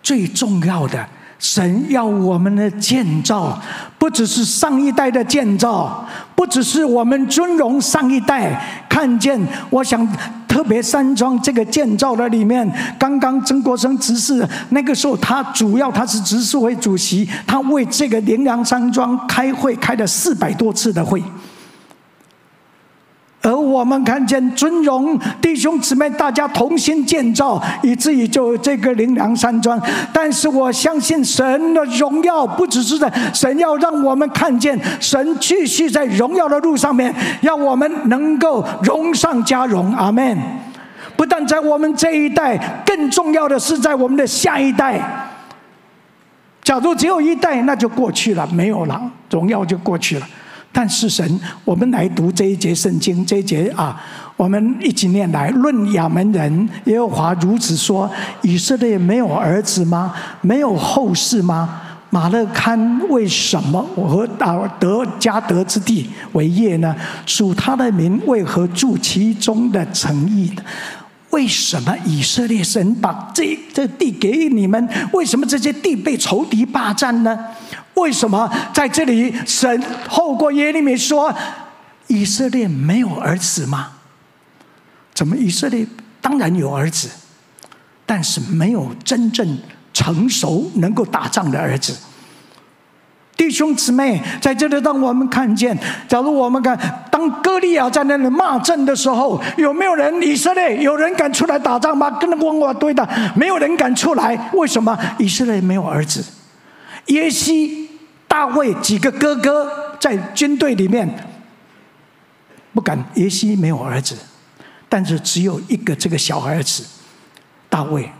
[0.02, 1.06] 最重要的。
[1.38, 3.60] 神要我们的建造，
[3.98, 9.40] 不只是上一代的建造，不只是我们尊荣上一代看见。
[9.70, 10.06] 我想
[10.46, 21.22] 特别山庄这个建造的里面，刚刚曾国生执事那个时候，他主要他是执事会主席，他为这个灵粮山庄开会开了四百多次的会。
[23.44, 29.78] 而我们看见尊荣弟兄姊妹，大家同心建造，以至于就这个灵粮山庄。
[30.14, 39.94] 但是我相信神的荣耀不只是在神要让我们看见，神继续在荣耀的路上面，要我们能够荣上加荣。
[39.94, 40.38] 阿门。
[41.14, 44.98] 不但在我们这一代，更重要的是在我们的下一代。
[46.62, 50.26] 假如只有一代，那就过去了，没有了，荣耀就过去了。
[50.76, 54.02] 但是神，我们来读这一节圣经，这一节啊，
[54.36, 55.48] 我们一起念来。
[55.50, 58.10] 论亚门人，耶和华如此说：
[58.42, 60.12] 以色列没有儿子吗？
[60.40, 61.80] 没有后世吗？
[62.10, 64.26] 马勒堪为什么和
[64.78, 66.94] 得加得之地为业呢？
[67.24, 70.52] 属他的民为何住其中的城邑？
[71.30, 74.88] 为什么以色列神把这这地给你们？
[75.12, 77.36] 为什么这些地被仇敌霸占呢？
[77.94, 81.32] 为什么在这里神透过耶利米说
[82.08, 83.88] 以色列没有儿子吗？
[85.14, 85.86] 怎么以色列
[86.20, 87.08] 当然有儿子，
[88.04, 89.58] 但是没有真正
[89.92, 91.96] 成熟能够打仗的儿子。
[93.36, 95.76] 弟兄姊妹，在这里让我们看见，
[96.08, 96.78] 假如我们看
[97.10, 102.10] 当歌利亚在那里骂阵的时候，有没有人以色列有人敢出来打仗吗？
[102.10, 104.50] 跟我我对的，没有人敢出来。
[104.52, 106.24] 为什么以色列没有儿子？
[107.06, 107.82] 耶西。
[108.26, 111.08] 大卫几个哥哥在军队里面
[112.72, 114.16] 不敢，耶西没有儿子，
[114.88, 116.84] 但是只有一个这个小儿子，
[117.68, 118.10] 大卫，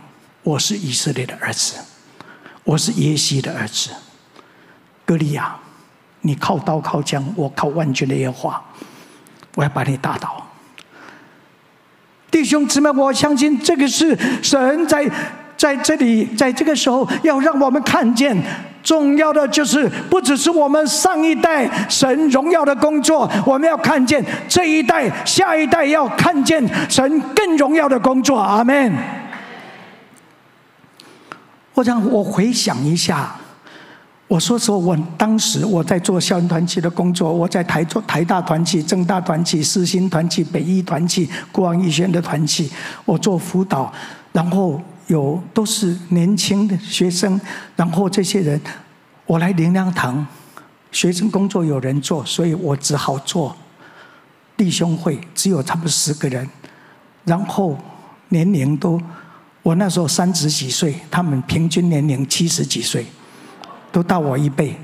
[0.41, 1.75] 我是以色列的儿子，
[2.63, 3.89] 我是耶西的儿子。
[5.03, 5.57] 歌利亚，
[6.21, 8.65] 你靠刀靠枪，我靠万军的耶和华，
[9.55, 10.47] 我要把你打倒。
[12.31, 15.11] 弟兄姊妹，我相信这个是神在
[15.57, 18.41] 在这里，在这个时候要让我们看见。
[18.85, 28.37] 重要的就是，不只是我们上一代神荣耀的工作，我们要看见这一代、下一代要看见神更荣耀的工作。
[28.37, 28.93] 阿门。
[31.73, 33.35] 我想我回想一下，
[34.27, 42.71] 我说说我当时我在做校园团契的工作，我在台做台大团契、政大团契、世新团契、北一团契、国王医学院的团契，
[43.03, 43.91] 我做辅导，
[44.31, 44.79] 然后。
[45.07, 47.39] 有都是年轻的学生，
[47.75, 48.59] 然后这些人，
[49.27, 50.25] 我来灵粮堂，
[50.91, 53.55] 学生工作有人做，所以我只好做
[54.57, 56.49] 弟兄会，只有他们十个人，
[57.23, 57.77] 然后
[58.29, 58.99] 年龄都，
[59.61, 63.05] 我那时候三十几岁，他们平均年龄七十几岁，
[63.91, 64.75] 都大我一倍。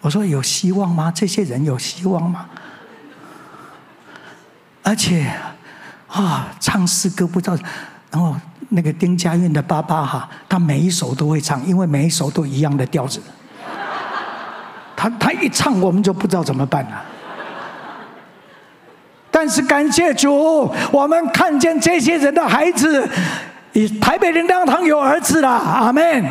[0.00, 1.10] 我说有希望吗？
[1.10, 2.48] 这些人有希望吗？
[4.82, 5.30] 而且
[6.06, 7.58] 啊，唱诗歌不知道，
[8.12, 8.36] 然后。
[8.70, 13.20] 那个丁家韵的爸爸哈，他每一首都会唱，因为每一首都一样的调子。
[14.96, 17.02] 他他一唱，我们就不知道怎么办了。
[19.30, 23.08] 但是感谢主，我们看见这些人的孩子，
[23.72, 26.24] 以台北人当堂有儿子了，阿门。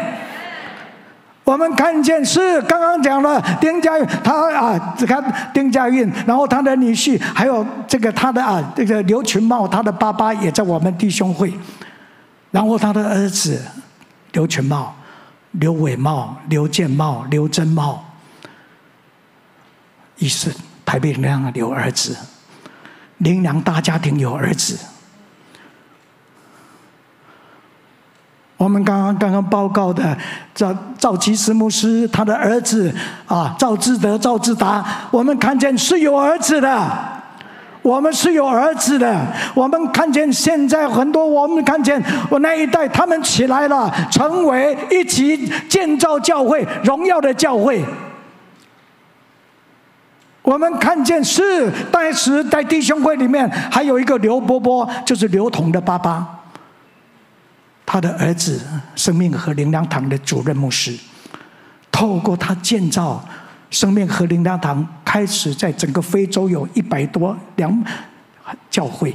[1.44, 11.52] 我们看见是刚刚讲了丁家韵，他啊，只看丁家韵，然后他的女婿，还有这个他的啊，这个刘群茂，他的爸爸也在我们弟兄会。
[12.52, 13.62] 然后他的儿子
[14.32, 14.96] 刘全茂、
[15.52, 18.04] 刘伟茂、刘建茂、刘真茂，
[20.18, 20.52] 于是
[20.86, 22.18] 台北灵粮有儿子，
[23.18, 24.78] 灵粮大家庭有儿子。
[28.58, 30.18] 我们刚刚刚刚报告的
[30.54, 32.94] 赵赵其实牧师，他的儿子
[33.26, 37.19] 啊赵志德、赵志达，我们看见是有儿子的。
[37.82, 39.26] 我们是有儿子的，
[39.56, 47.84] 我们看见现在很多，我们看见我那一代他们起来了，成为一起建造教会荣耀的教会。
[50.42, 56.28] 我们看见是当时在弟兄会里面还有一个刘伯伯，就是刘同的爸爸，
[57.86, 58.60] 他的儿子
[58.96, 60.98] 生命和灵粮堂的主任牧师，
[61.92, 63.24] 透过他建造。
[63.70, 67.84] 生命和灵粮堂开始在整个非洲有一百多两
[68.70, 69.14] 教会，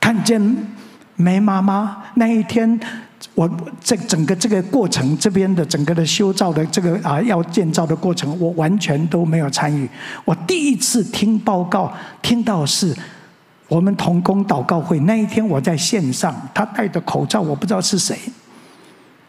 [0.00, 0.40] 看见
[1.16, 2.80] 梅妈妈那一天，
[3.34, 3.48] 我
[3.82, 9.88] 这整个这个过程这边的整个的修造的这个啊要建造的过程，我完全都没有参与。
[10.24, 12.96] 我第一次听报告，听到是
[13.68, 18.18] 我们同工祷告会那一天，我在线上，他戴着口罩，我不知道是谁。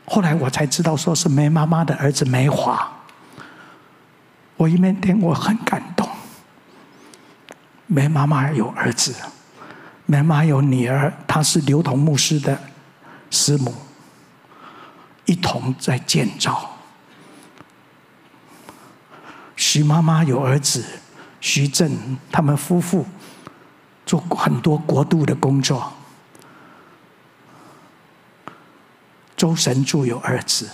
[0.05, 2.91] 后来我才知道，说是梅妈妈的儿子梅华。
[4.57, 6.07] 我一面听，我很感动。
[7.87, 9.15] 梅妈妈有儿子，
[10.05, 12.59] 梅妈有女儿，她是刘同牧师的
[13.31, 13.73] 师母，
[15.25, 16.69] 一同在建造。
[19.55, 20.83] 徐妈妈有儿子
[21.39, 23.05] 徐正，他们夫妇
[24.05, 25.91] 做很多国度的工作。
[29.43, 30.69] 周神柱有儿子，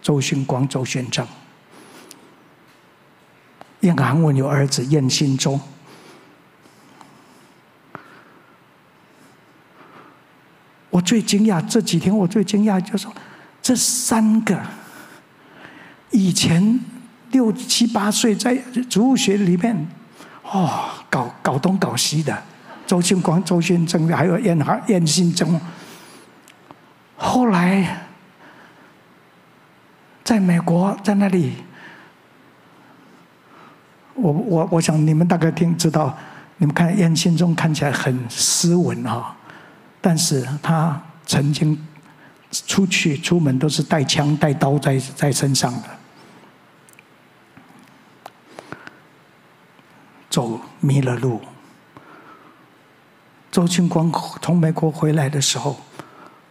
[0.00, 1.26] 周训光、周宣正；
[3.80, 5.60] 燕韩文有儿子燕新忠。
[10.88, 13.12] 我最惊讶，这几天我最惊讶就是说，
[13.60, 14.56] 这三个
[16.12, 16.78] 以前
[17.32, 18.54] 六七八岁在
[18.88, 19.88] 植物学里面，
[20.44, 22.40] 哦，搞搞东搞西的，
[22.86, 25.60] 周训光、周宣正，还有燕韩燕新忠，
[27.16, 28.10] 后来。
[30.32, 31.52] 在美国，在那里，
[34.14, 36.16] 我我我想你们大概听知道，
[36.56, 39.36] 你们看燕新忠看起来很斯文啊，
[40.00, 41.78] 但是他曾经
[42.50, 45.88] 出去出门都是带枪带刀在在身上的，
[50.30, 51.42] 走迷了路。
[53.50, 54.10] 周清光
[54.40, 55.76] 从美国回来的时候，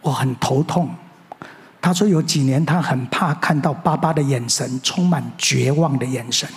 [0.02, 0.88] 我很头痛。
[1.82, 6.48] 他说：“有几年，他很怕看到爸爸的眼神充满绝望的眼神。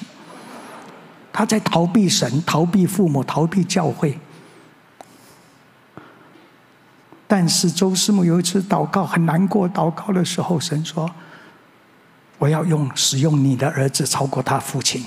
[1.33, 4.19] 他在逃避神，逃避父母，逃避教会。
[7.25, 11.09] 但是周师母有一次祷告很难过，祷告的时候，神说
[12.37, 15.03] ：‘我要用使用你的儿子超过他父亲。’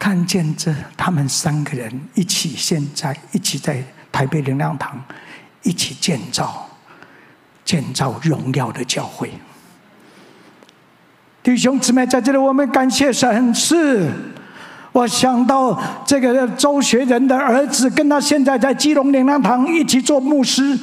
[0.00, 4.98] 看见这他们三个人一起，现在一起在台北灵粮堂。”
[5.62, 6.68] 一起建造，
[7.64, 9.30] 建造荣耀的教会。
[11.42, 13.52] 弟兄姊妹，在这里我们感谢神。
[13.54, 14.10] 是，
[14.92, 20.76] 我想到这个周学仁的儿子，跟他现在在基隆灵粮堂一起做牧师；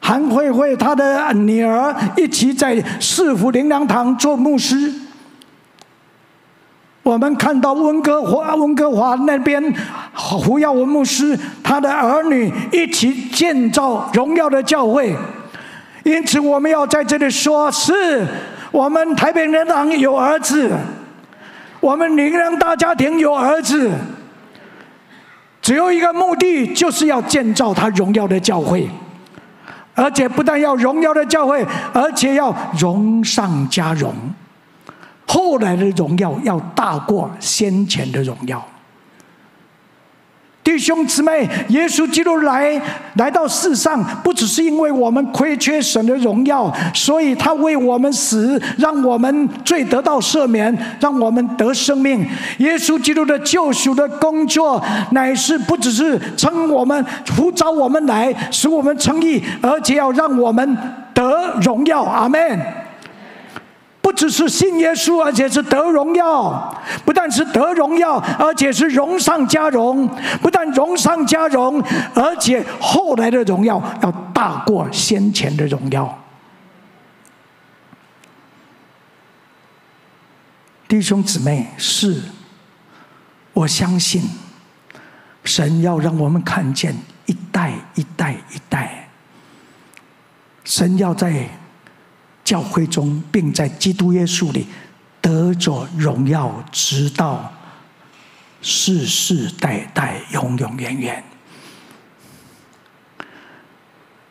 [0.00, 4.92] 韩慧慧她的女儿一起在市府灵粮堂做牧师。
[7.02, 9.74] 我们看到温哥华，温哥华那边
[10.14, 15.14] 胡耀文牧师，他的儿女一起建造荣耀的教会。
[16.04, 18.26] 因此，我们要在这里说：是
[18.70, 20.70] 我们台北人党有儿子，
[21.80, 23.90] 我们灵粮大家庭有儿子。
[25.60, 28.88] 只有一个目的，就是要建造他荣耀的教会，
[29.94, 34.12] 而且不但要荣耀的教会，而且要荣上加荣。
[35.26, 38.62] 后来的荣耀要大过先前的荣耀。
[40.64, 42.80] 弟兄姊妹，耶稣基督来
[43.14, 52.24] 来到世上，不只是因为我们亏缺神的荣耀，所以他为我们死，让我们罪得到赦免，让我们得生命。
[52.58, 57.04] 耶稣基督的救赎的工作，乃是不只是称我们
[57.36, 60.78] 呼召我们来，使我们称义，而且要让我们
[61.12, 62.04] 得荣耀。
[62.04, 62.60] 阿门。
[64.12, 66.82] 只是信耶稣，而且是得荣耀。
[67.04, 70.08] 不但是得荣耀，而且是荣上加荣。
[70.40, 71.82] 不但荣上加荣，
[72.14, 76.18] 而且后来的荣耀要大过先前的荣耀。
[80.88, 82.20] 弟兄姊妹，是，
[83.54, 84.22] 我相信
[85.42, 86.94] 神要让我们看见
[87.24, 89.08] 一代一代一代，
[90.64, 91.48] 神要在
[92.52, 94.66] 教会中，并在基督耶稣里
[95.22, 97.50] 得着荣耀，直到
[98.60, 101.24] 世世代代，永永远远。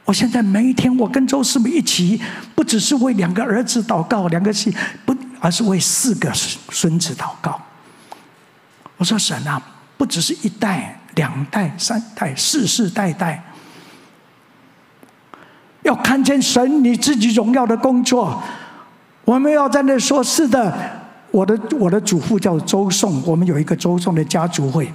[0.05, 2.22] 我现在每一天，我跟周师母一起，
[2.53, 4.72] 不只是为两个儿子祷告，两个媳
[5.03, 7.59] 不，而是为四个孙子祷告。
[8.97, 9.59] 我说神啊，
[9.97, 13.43] 不只是一代、两代、三代、世世代代，
[15.92, 18.42] 要看见神你自己荣耀的工作。
[19.26, 20.74] 我们要在那说：是的，
[21.32, 24.89] 我的我的祖父叫周颂，我们有一个周颂的家族会。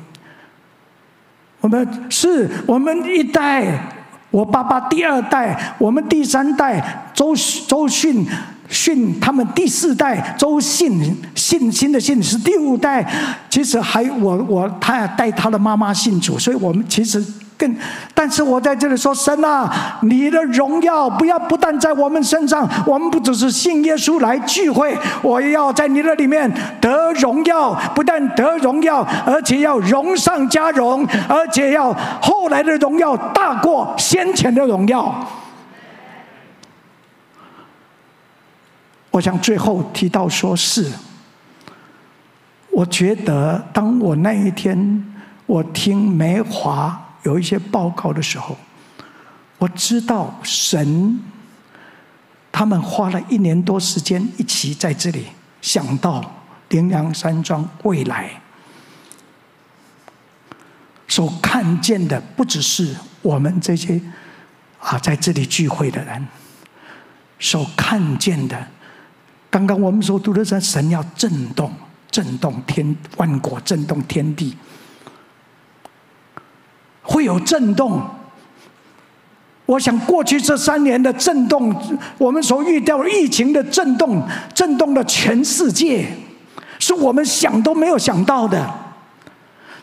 [1.60, 3.92] 我们是我们一代。
[4.30, 7.34] 我爸爸第二代，我们第三代周
[7.66, 8.26] 周迅
[8.68, 13.06] 迅，他们第四代周信信心的信是第五代，
[13.48, 17.22] 其实还我我他也带他的妈妈信主，所以我们其实。
[17.58, 17.74] 更，
[18.14, 35.26] 但是我在这里说，神啊，你的荣耀不要不但在我们身上，我们不只是信耶稣来聚会，我也要在你的里面得荣耀，不但得荣耀，而且要荣上加荣，而且要后来的荣耀大过先前的荣耀。
[39.12, 40.92] 我想最后提到说是，
[42.70, 45.14] 我觉得当我那一天
[45.46, 47.00] 我听梅华。
[47.26, 48.56] 有一些报告的时候，
[49.58, 51.18] 我知道神
[52.52, 55.26] 他们花了一年多时间一起在这里
[55.60, 56.22] 想到
[56.68, 58.30] 灵粮山庄未来
[61.08, 64.00] 所看见的，不只是我们这些
[64.78, 66.24] 啊在这里聚会的人
[67.40, 68.68] 所看见的。
[69.50, 71.72] 刚刚我们所读的是神要震动，
[72.08, 74.56] 震动天万国，震动天地。
[77.06, 78.02] 会有震动。
[79.64, 81.74] 我想过去这三年的震动，
[82.18, 84.22] 我们所遇到疫情的震动，
[84.54, 86.06] 震动了全世界，
[86.78, 88.64] 是我们想都没有想到的。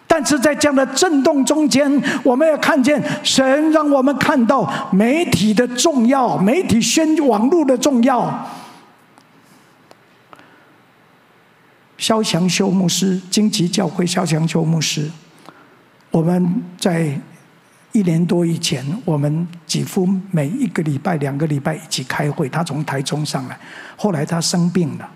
[0.07, 8.47] 但是在这样的震动中间，我们要看见神让我们看到媒体的重要，媒体宣网络的重要。
[11.97, 15.09] 肖祥修牧师，荆棘教会肖祥修牧师。
[16.13, 17.19] 我们在
[17.91, 22.47] 一年多以前，我们几乎每一个礼拜、两个礼拜一起开会。
[22.47, 23.59] 他从台中上来，
[23.97, 25.09] 后来他生病了。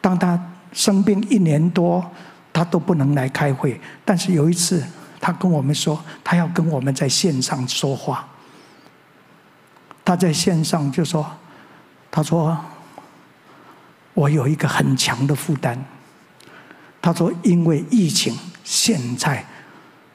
[0.00, 0.36] 当他
[0.72, 2.04] 生病一年多，
[2.52, 3.80] 他都不能来开会。
[4.04, 4.84] 但是有一次，
[5.20, 8.26] 他跟我们说，他要跟我们在线上说话。
[10.04, 11.24] 他在线上就说
[12.10, 12.58] ：“他说，
[14.14, 15.80] 我有一个很强的负担。
[17.00, 19.44] 他说，因为疫情，现在。”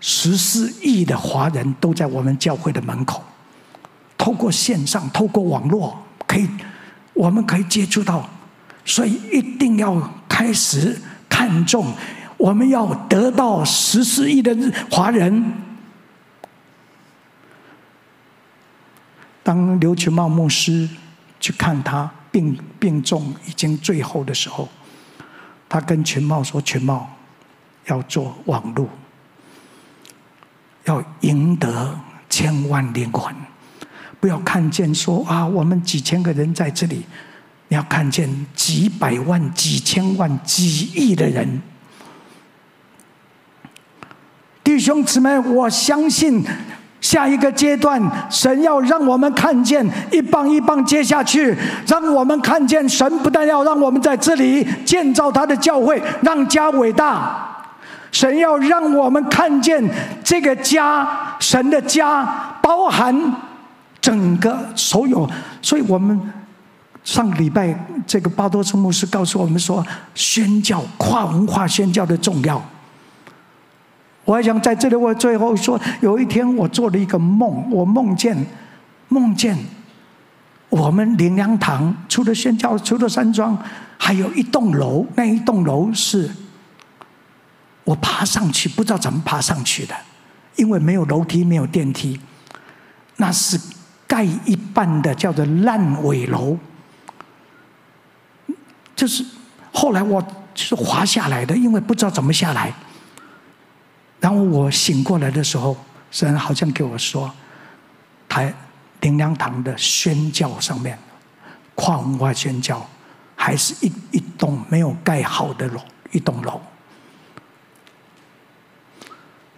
[0.06, 3.24] 十四亿的华人都在我们教会的门口，
[4.18, 5.97] 透过线上，透过网络，
[6.28, 6.49] 可以，
[7.14, 8.30] 我们可以接触到，
[8.84, 11.93] 所以一定要开始看重，
[12.36, 14.54] 我们要得到十四亿的
[14.91, 15.54] 华人。
[19.41, 20.89] 当刘群茂牧师
[21.39, 24.68] 去看他病病重已经最后的时候，
[25.70, 27.10] 他跟群茂说：“群茂
[27.86, 28.89] 要做网络。”
[30.86, 31.97] 要赢得
[32.29, 33.34] 千万灵魂，
[34.19, 37.05] 不要看见说啊，我们几千个人在这里，
[37.67, 41.61] 你要看见几百万、几千万、几亿的人。
[44.63, 46.43] 弟兄姊妹，我相信
[46.99, 51.55] 下一个阶段，神要让我们看见一棒一棒接下去，
[51.86, 57.53] 让我们看见神不但要让我们在这里建造他的教会，让家伟大。
[58.14, 59.84] 神要让我们看见
[60.24, 62.24] 这个家，神的家
[62.61, 63.36] 包含
[63.99, 65.28] 整个所有，
[65.64, 66.22] 所以我们
[67.03, 69.84] 上礼拜这个巴多斯牧师告诉我们说，
[70.14, 72.64] 宣教跨文化宣教的重要。
[74.26, 78.38] 我还想在这里，我最后说，有一天我做了一个梦，我梦见
[79.09, 79.57] 梦见
[80.70, 83.57] 我们灵粮堂除了宣教，除了山庄，
[83.97, 86.30] 还有一栋楼，那一栋楼是。
[87.84, 89.95] 我爬上去，不知道怎么爬上去的，
[90.55, 92.19] 因为没有楼梯，没有电梯，
[93.17, 93.59] 那是
[94.07, 96.57] 盖一半的，叫做烂尾楼。
[98.95, 99.25] 就是
[99.71, 100.25] 后来我
[100.55, 102.73] 是滑下来的，因为不知道怎么下来。
[104.19, 105.75] 然后我醒过来的时候，
[106.09, 107.29] 神好像给我说，
[108.29, 108.53] 台
[109.01, 110.97] 灵粮堂的宣教上面，
[111.75, 112.88] 跨文化宣教，
[113.36, 115.81] 还是一一栋没有盖好的楼，
[116.11, 116.61] 一栋楼。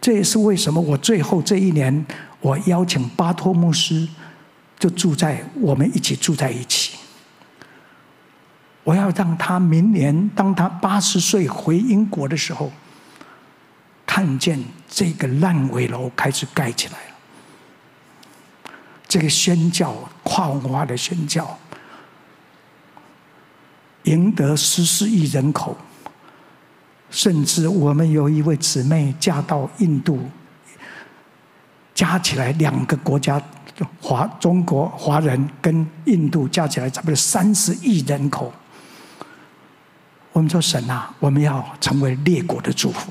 [0.06, 2.06] 这也是为什么我最后这一年，
[2.40, 4.08] 我邀请巴托牧师，
[4.78, 6.96] 就住在我们一起住在一起。
[8.84, 12.72] 我要让他明年当他八十岁回英国的时候，
[14.06, 18.72] 看见这个烂尾楼开始盖起来了。
[19.08, 21.58] 这个宣教跨文化的宣教，
[24.04, 25.76] 赢得十四亿人口。
[27.16, 30.20] 甚至我们有一位姊妹嫁到印度，
[31.94, 33.42] 加起来两个国家，
[34.02, 38.52] 华中国华人跟印度加起来差不多三十亿人口。
[40.34, 43.10] 我们说神啊，我们要成为列国的祝福。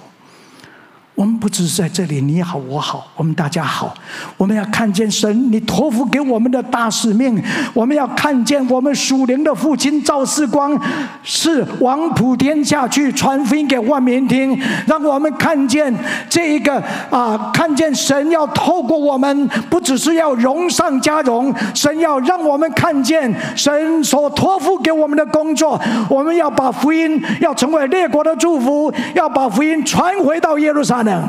[1.14, 3.94] 我们不只是在这里，你好我好，我们大家好。
[4.36, 7.40] 我们要看见神，你托付给我们的大使命。
[7.72, 10.76] 我们要看见我们属灵的父亲赵世光
[11.22, 15.94] 是往普天下去传福音给万民听，让我们看见
[16.28, 25.80] 这一个啊，看见神要透过我们，不只是要荣上加荣，神要让我们看见神所托付给我们的工作。
[26.10, 31.28] 我们要把福音要成为列国的祝福，要把福音传回到耶路撒冷。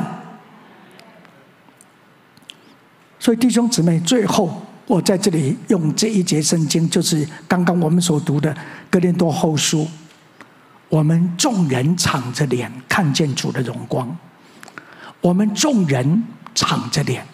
[3.18, 8.54] 所以弟兄姊妹，最后我在这里用这一节圣经，就是刚刚我们所读的
[8.88, 9.82] 《哥林多后书》，
[10.88, 14.16] 我们众人敞着脸看见主的荣光，
[15.20, 16.22] 我们众人
[16.54, 17.26] 敞着脸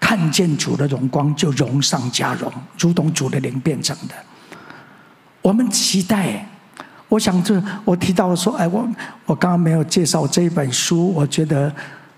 [0.00, 4.14] 看见主的荣光，就荣上加荣，如同主的灵变成的。
[5.42, 6.48] 我们期待。
[7.14, 8.88] 我想，这我提到说，哎，我
[9.24, 11.12] 我刚刚没有介绍这一本书。
[11.12, 11.72] 我觉得，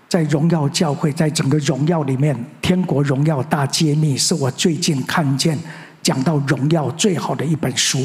[0.09, 5.55] 在荣耀教会，在整个荣耀里面，《天国荣耀大揭秘》是我最近看见
[6.01, 7.99] 讲到荣耀最好的一本书。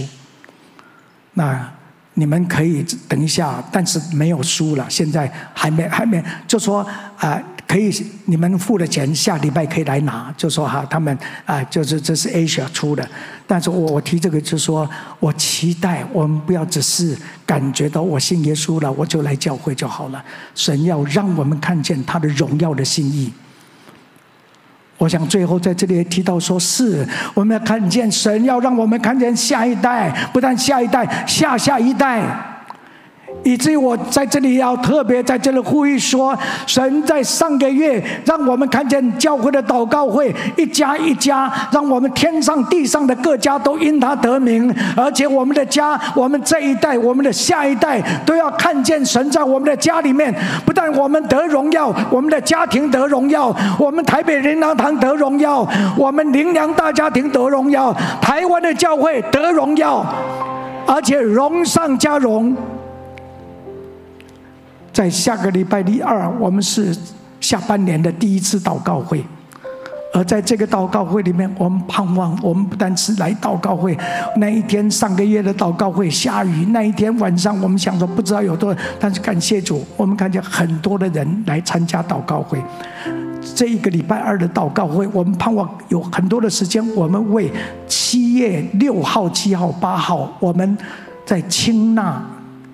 [1.32, 1.66] 那
[2.14, 6.86] 你们可以等一下，但是没有书了，现在还没还没，就说
[7.16, 7.42] 啊。
[7.64, 7.90] 可以，
[8.26, 10.30] 你们付了钱，下礼拜可以来拿。
[10.36, 13.08] 就说哈，他们啊，就是这是 Asia 出的。
[13.46, 14.86] 但是我我提这个，就是说
[15.18, 20.22] 我期待我们不要只是感觉到我信耶稣了，我就来教会就好了。
[20.54, 23.32] 神要让我们看见他的荣耀的心意。
[25.02, 32.51] 我想最后在这里也提到说，是我们要看见神要让我们看见下一代，不但下一代，下下一代。
[33.44, 36.36] 以至于我在这里要特别在这里呼吁说，
[36.66, 50.32] 神在上个月让我们看见教会的祷告会一家一家，让我们天上地上的各家都因他得名，而且我们的家，我们这一代，我们的下一代都要看见神在我们的家里面，
[50.64, 55.66] 不但我们得荣耀，我们的家庭得荣耀，我们台北灵粮堂得荣耀，
[55.96, 60.04] 我们灵良大家庭得荣耀，台湾的教会得荣耀，
[60.86, 62.56] 而且荣上加荣。
[64.92, 66.94] 在下个礼拜第二，我们是
[67.40, 69.24] 下半年的第一次祷告会，
[70.12, 73.96] 而在这个祷告会里面，我们盼望我们不单是来祷告会，
[74.36, 82.62] 那一天上个月的祷告会下雨，那一天晚上我们想说不知道有多，但是感谢主，我们看见很多的人来参加祷告会。
[83.54, 87.50] 这一个礼拜二的祷告会，我们盼望有很多的时间，我们为
[87.88, 90.76] 七月六号、七号、八号，我们
[91.24, 92.22] 在青纳。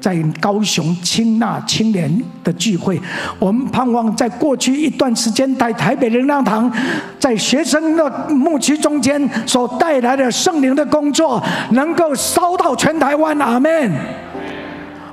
[0.01, 3.01] 在高雄青纳青年的聚会，
[3.39, 6.71] 我们盼望在过去一段时间，在台北灵粮堂，
[7.19, 13.39] 在学生的牧区中间所带来的圣灵的工作，能够烧到全台湾。
[13.39, 13.93] 阿门。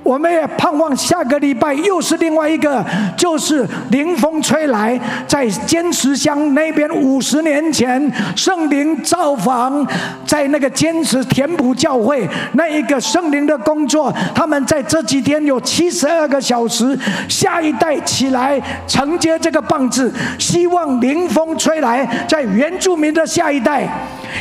[0.06, 2.86] 我们也盼望下个礼拜又是另外一个，
[3.18, 4.98] 就是灵风吹来，
[5.28, 8.00] 在坚持乡那边五十年前
[8.36, 9.84] 圣灵造访，
[10.24, 16.96] 在那个坚持填补教会那一个圣灵的工作，他们在这几天有七十二个小时，
[17.28, 23.90] 下一代起来承接这个棒子，希望灵风吹来，在原住民的下一代。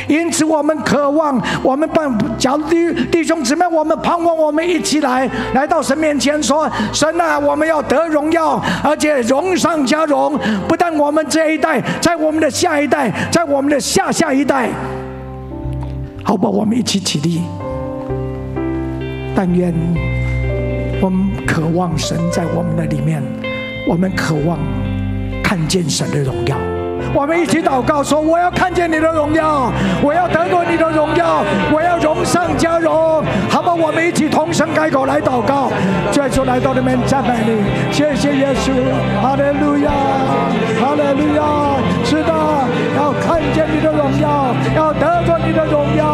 [0.07, 10.37] 因此，我们渴望，我们办，假如弟弟兄姊妹，我们盼望，我们一起来，来到神面前说：“神啊，我们要得荣耀，而且荣上加荣。
[10.67, 14.69] 不但我们这一代，在我们的下一代，在我们的下下一代，
[16.25, 17.41] 好吧，我们一起起立。
[19.33, 19.73] 但愿
[21.01, 23.23] 我们渴望神在我们的里面，
[23.87, 24.59] 我们渴望
[25.41, 26.57] 看见神的荣耀。”
[27.15, 29.71] 我们一起祷告说：“我要看见你的荣耀，
[30.03, 33.73] 我要得着你的荣耀，我要荣上加荣。”好吧？
[33.73, 35.71] 我们一起同声开口来祷告。
[36.11, 38.69] 再次来到你们赞美你，谢谢耶稣，
[39.23, 39.91] 哈利路亚，
[40.81, 41.41] 哈利路亚。
[42.03, 42.33] 是的，
[42.97, 46.05] 要看见你的荣耀，要得着你的荣耀。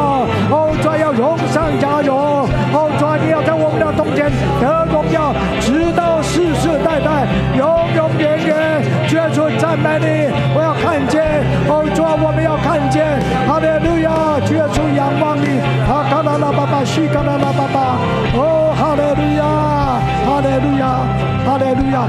[0.53, 2.47] 哦，主要荣上加荣。
[2.73, 4.29] 哦，主你要在我们的中间
[4.61, 5.33] 得荣耀，
[9.61, 11.21] 赞美你，我要看见，
[11.69, 13.05] 哦，主啊，我们要看见，
[13.45, 18.00] 哈利路亚，主耶稣仰望你，哈卡拉拉巴巴，西卡拉拉巴巴，
[21.45, 22.07] 哈利路亚，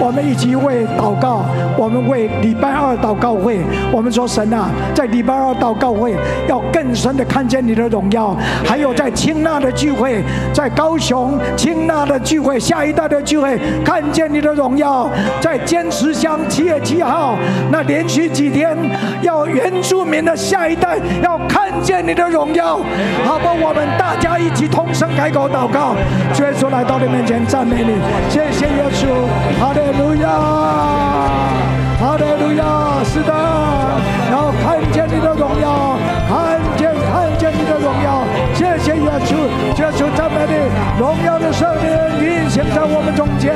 [0.00, 1.44] 我们一起为祷告，
[1.76, 3.60] 我们为礼拜二祷告会，
[3.92, 6.14] 我们说神啊，在礼拜二祷告会
[6.48, 10.22] 要更深的看见你的荣耀，还有在清纳的聚会，
[10.52, 15.08] 在高雄清纳的聚会，下一代的聚会，看见你的荣耀，
[15.40, 17.36] 在坚持乡七月七号，
[17.70, 18.76] 那连续几天
[19.22, 22.78] 要原住民的下一代要看见你的荣耀，
[23.24, 25.94] 好吧，我们大家一起同声开口祷告，
[26.38, 27.92] 耶稣来到你面前赞美你，
[28.30, 29.06] 谢谢耶稣，
[29.58, 30.28] 哈利路亚，
[31.98, 33.32] 哈利路亚，是的，
[34.30, 35.96] 然后看见你的荣耀，
[36.28, 38.24] 看见看见你的荣耀，
[38.54, 39.34] 谢谢耶稣，
[39.78, 40.54] 耶稣赞美你，
[40.98, 41.86] 荣耀的圣灵
[42.18, 43.54] 运行在我们中间，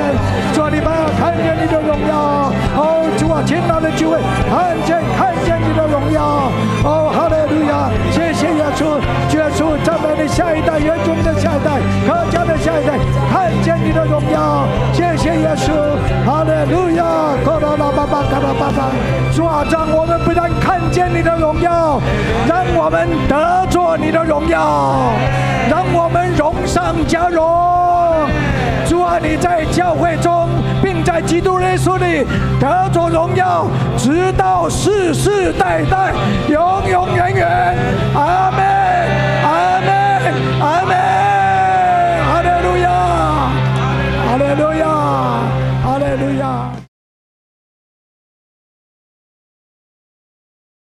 [0.55, 0.87] 主你们
[1.19, 2.47] 看见你的荣耀，
[2.79, 4.15] 哦，主啊，听到的聚会，
[4.47, 6.47] 看见看见你的荣耀，
[6.87, 9.03] 哦，哈利路亚，谢谢耶稣，
[9.35, 12.95] 耶稣赞美你，下一代，原中的下一代，客家的下一代，
[13.27, 14.63] 看见你的荣耀，
[14.93, 15.75] 谢谢耶稣，
[16.23, 17.03] 哈利路亚，
[17.43, 18.87] 卡拉拉巴巴，卡拉巴巴，
[19.35, 21.99] 主啊，让我们不但看见你的荣耀，
[22.47, 25.11] 让我们得着你的荣耀，
[25.69, 27.43] 让我们荣上加荣。
[28.85, 30.47] 主啊，你在教会中，
[30.81, 32.25] 并在基督耶稣里
[32.59, 33.65] 得着荣耀，
[33.97, 36.13] 直到世世代代，
[36.47, 37.75] 永永远远。
[38.13, 38.82] 阿门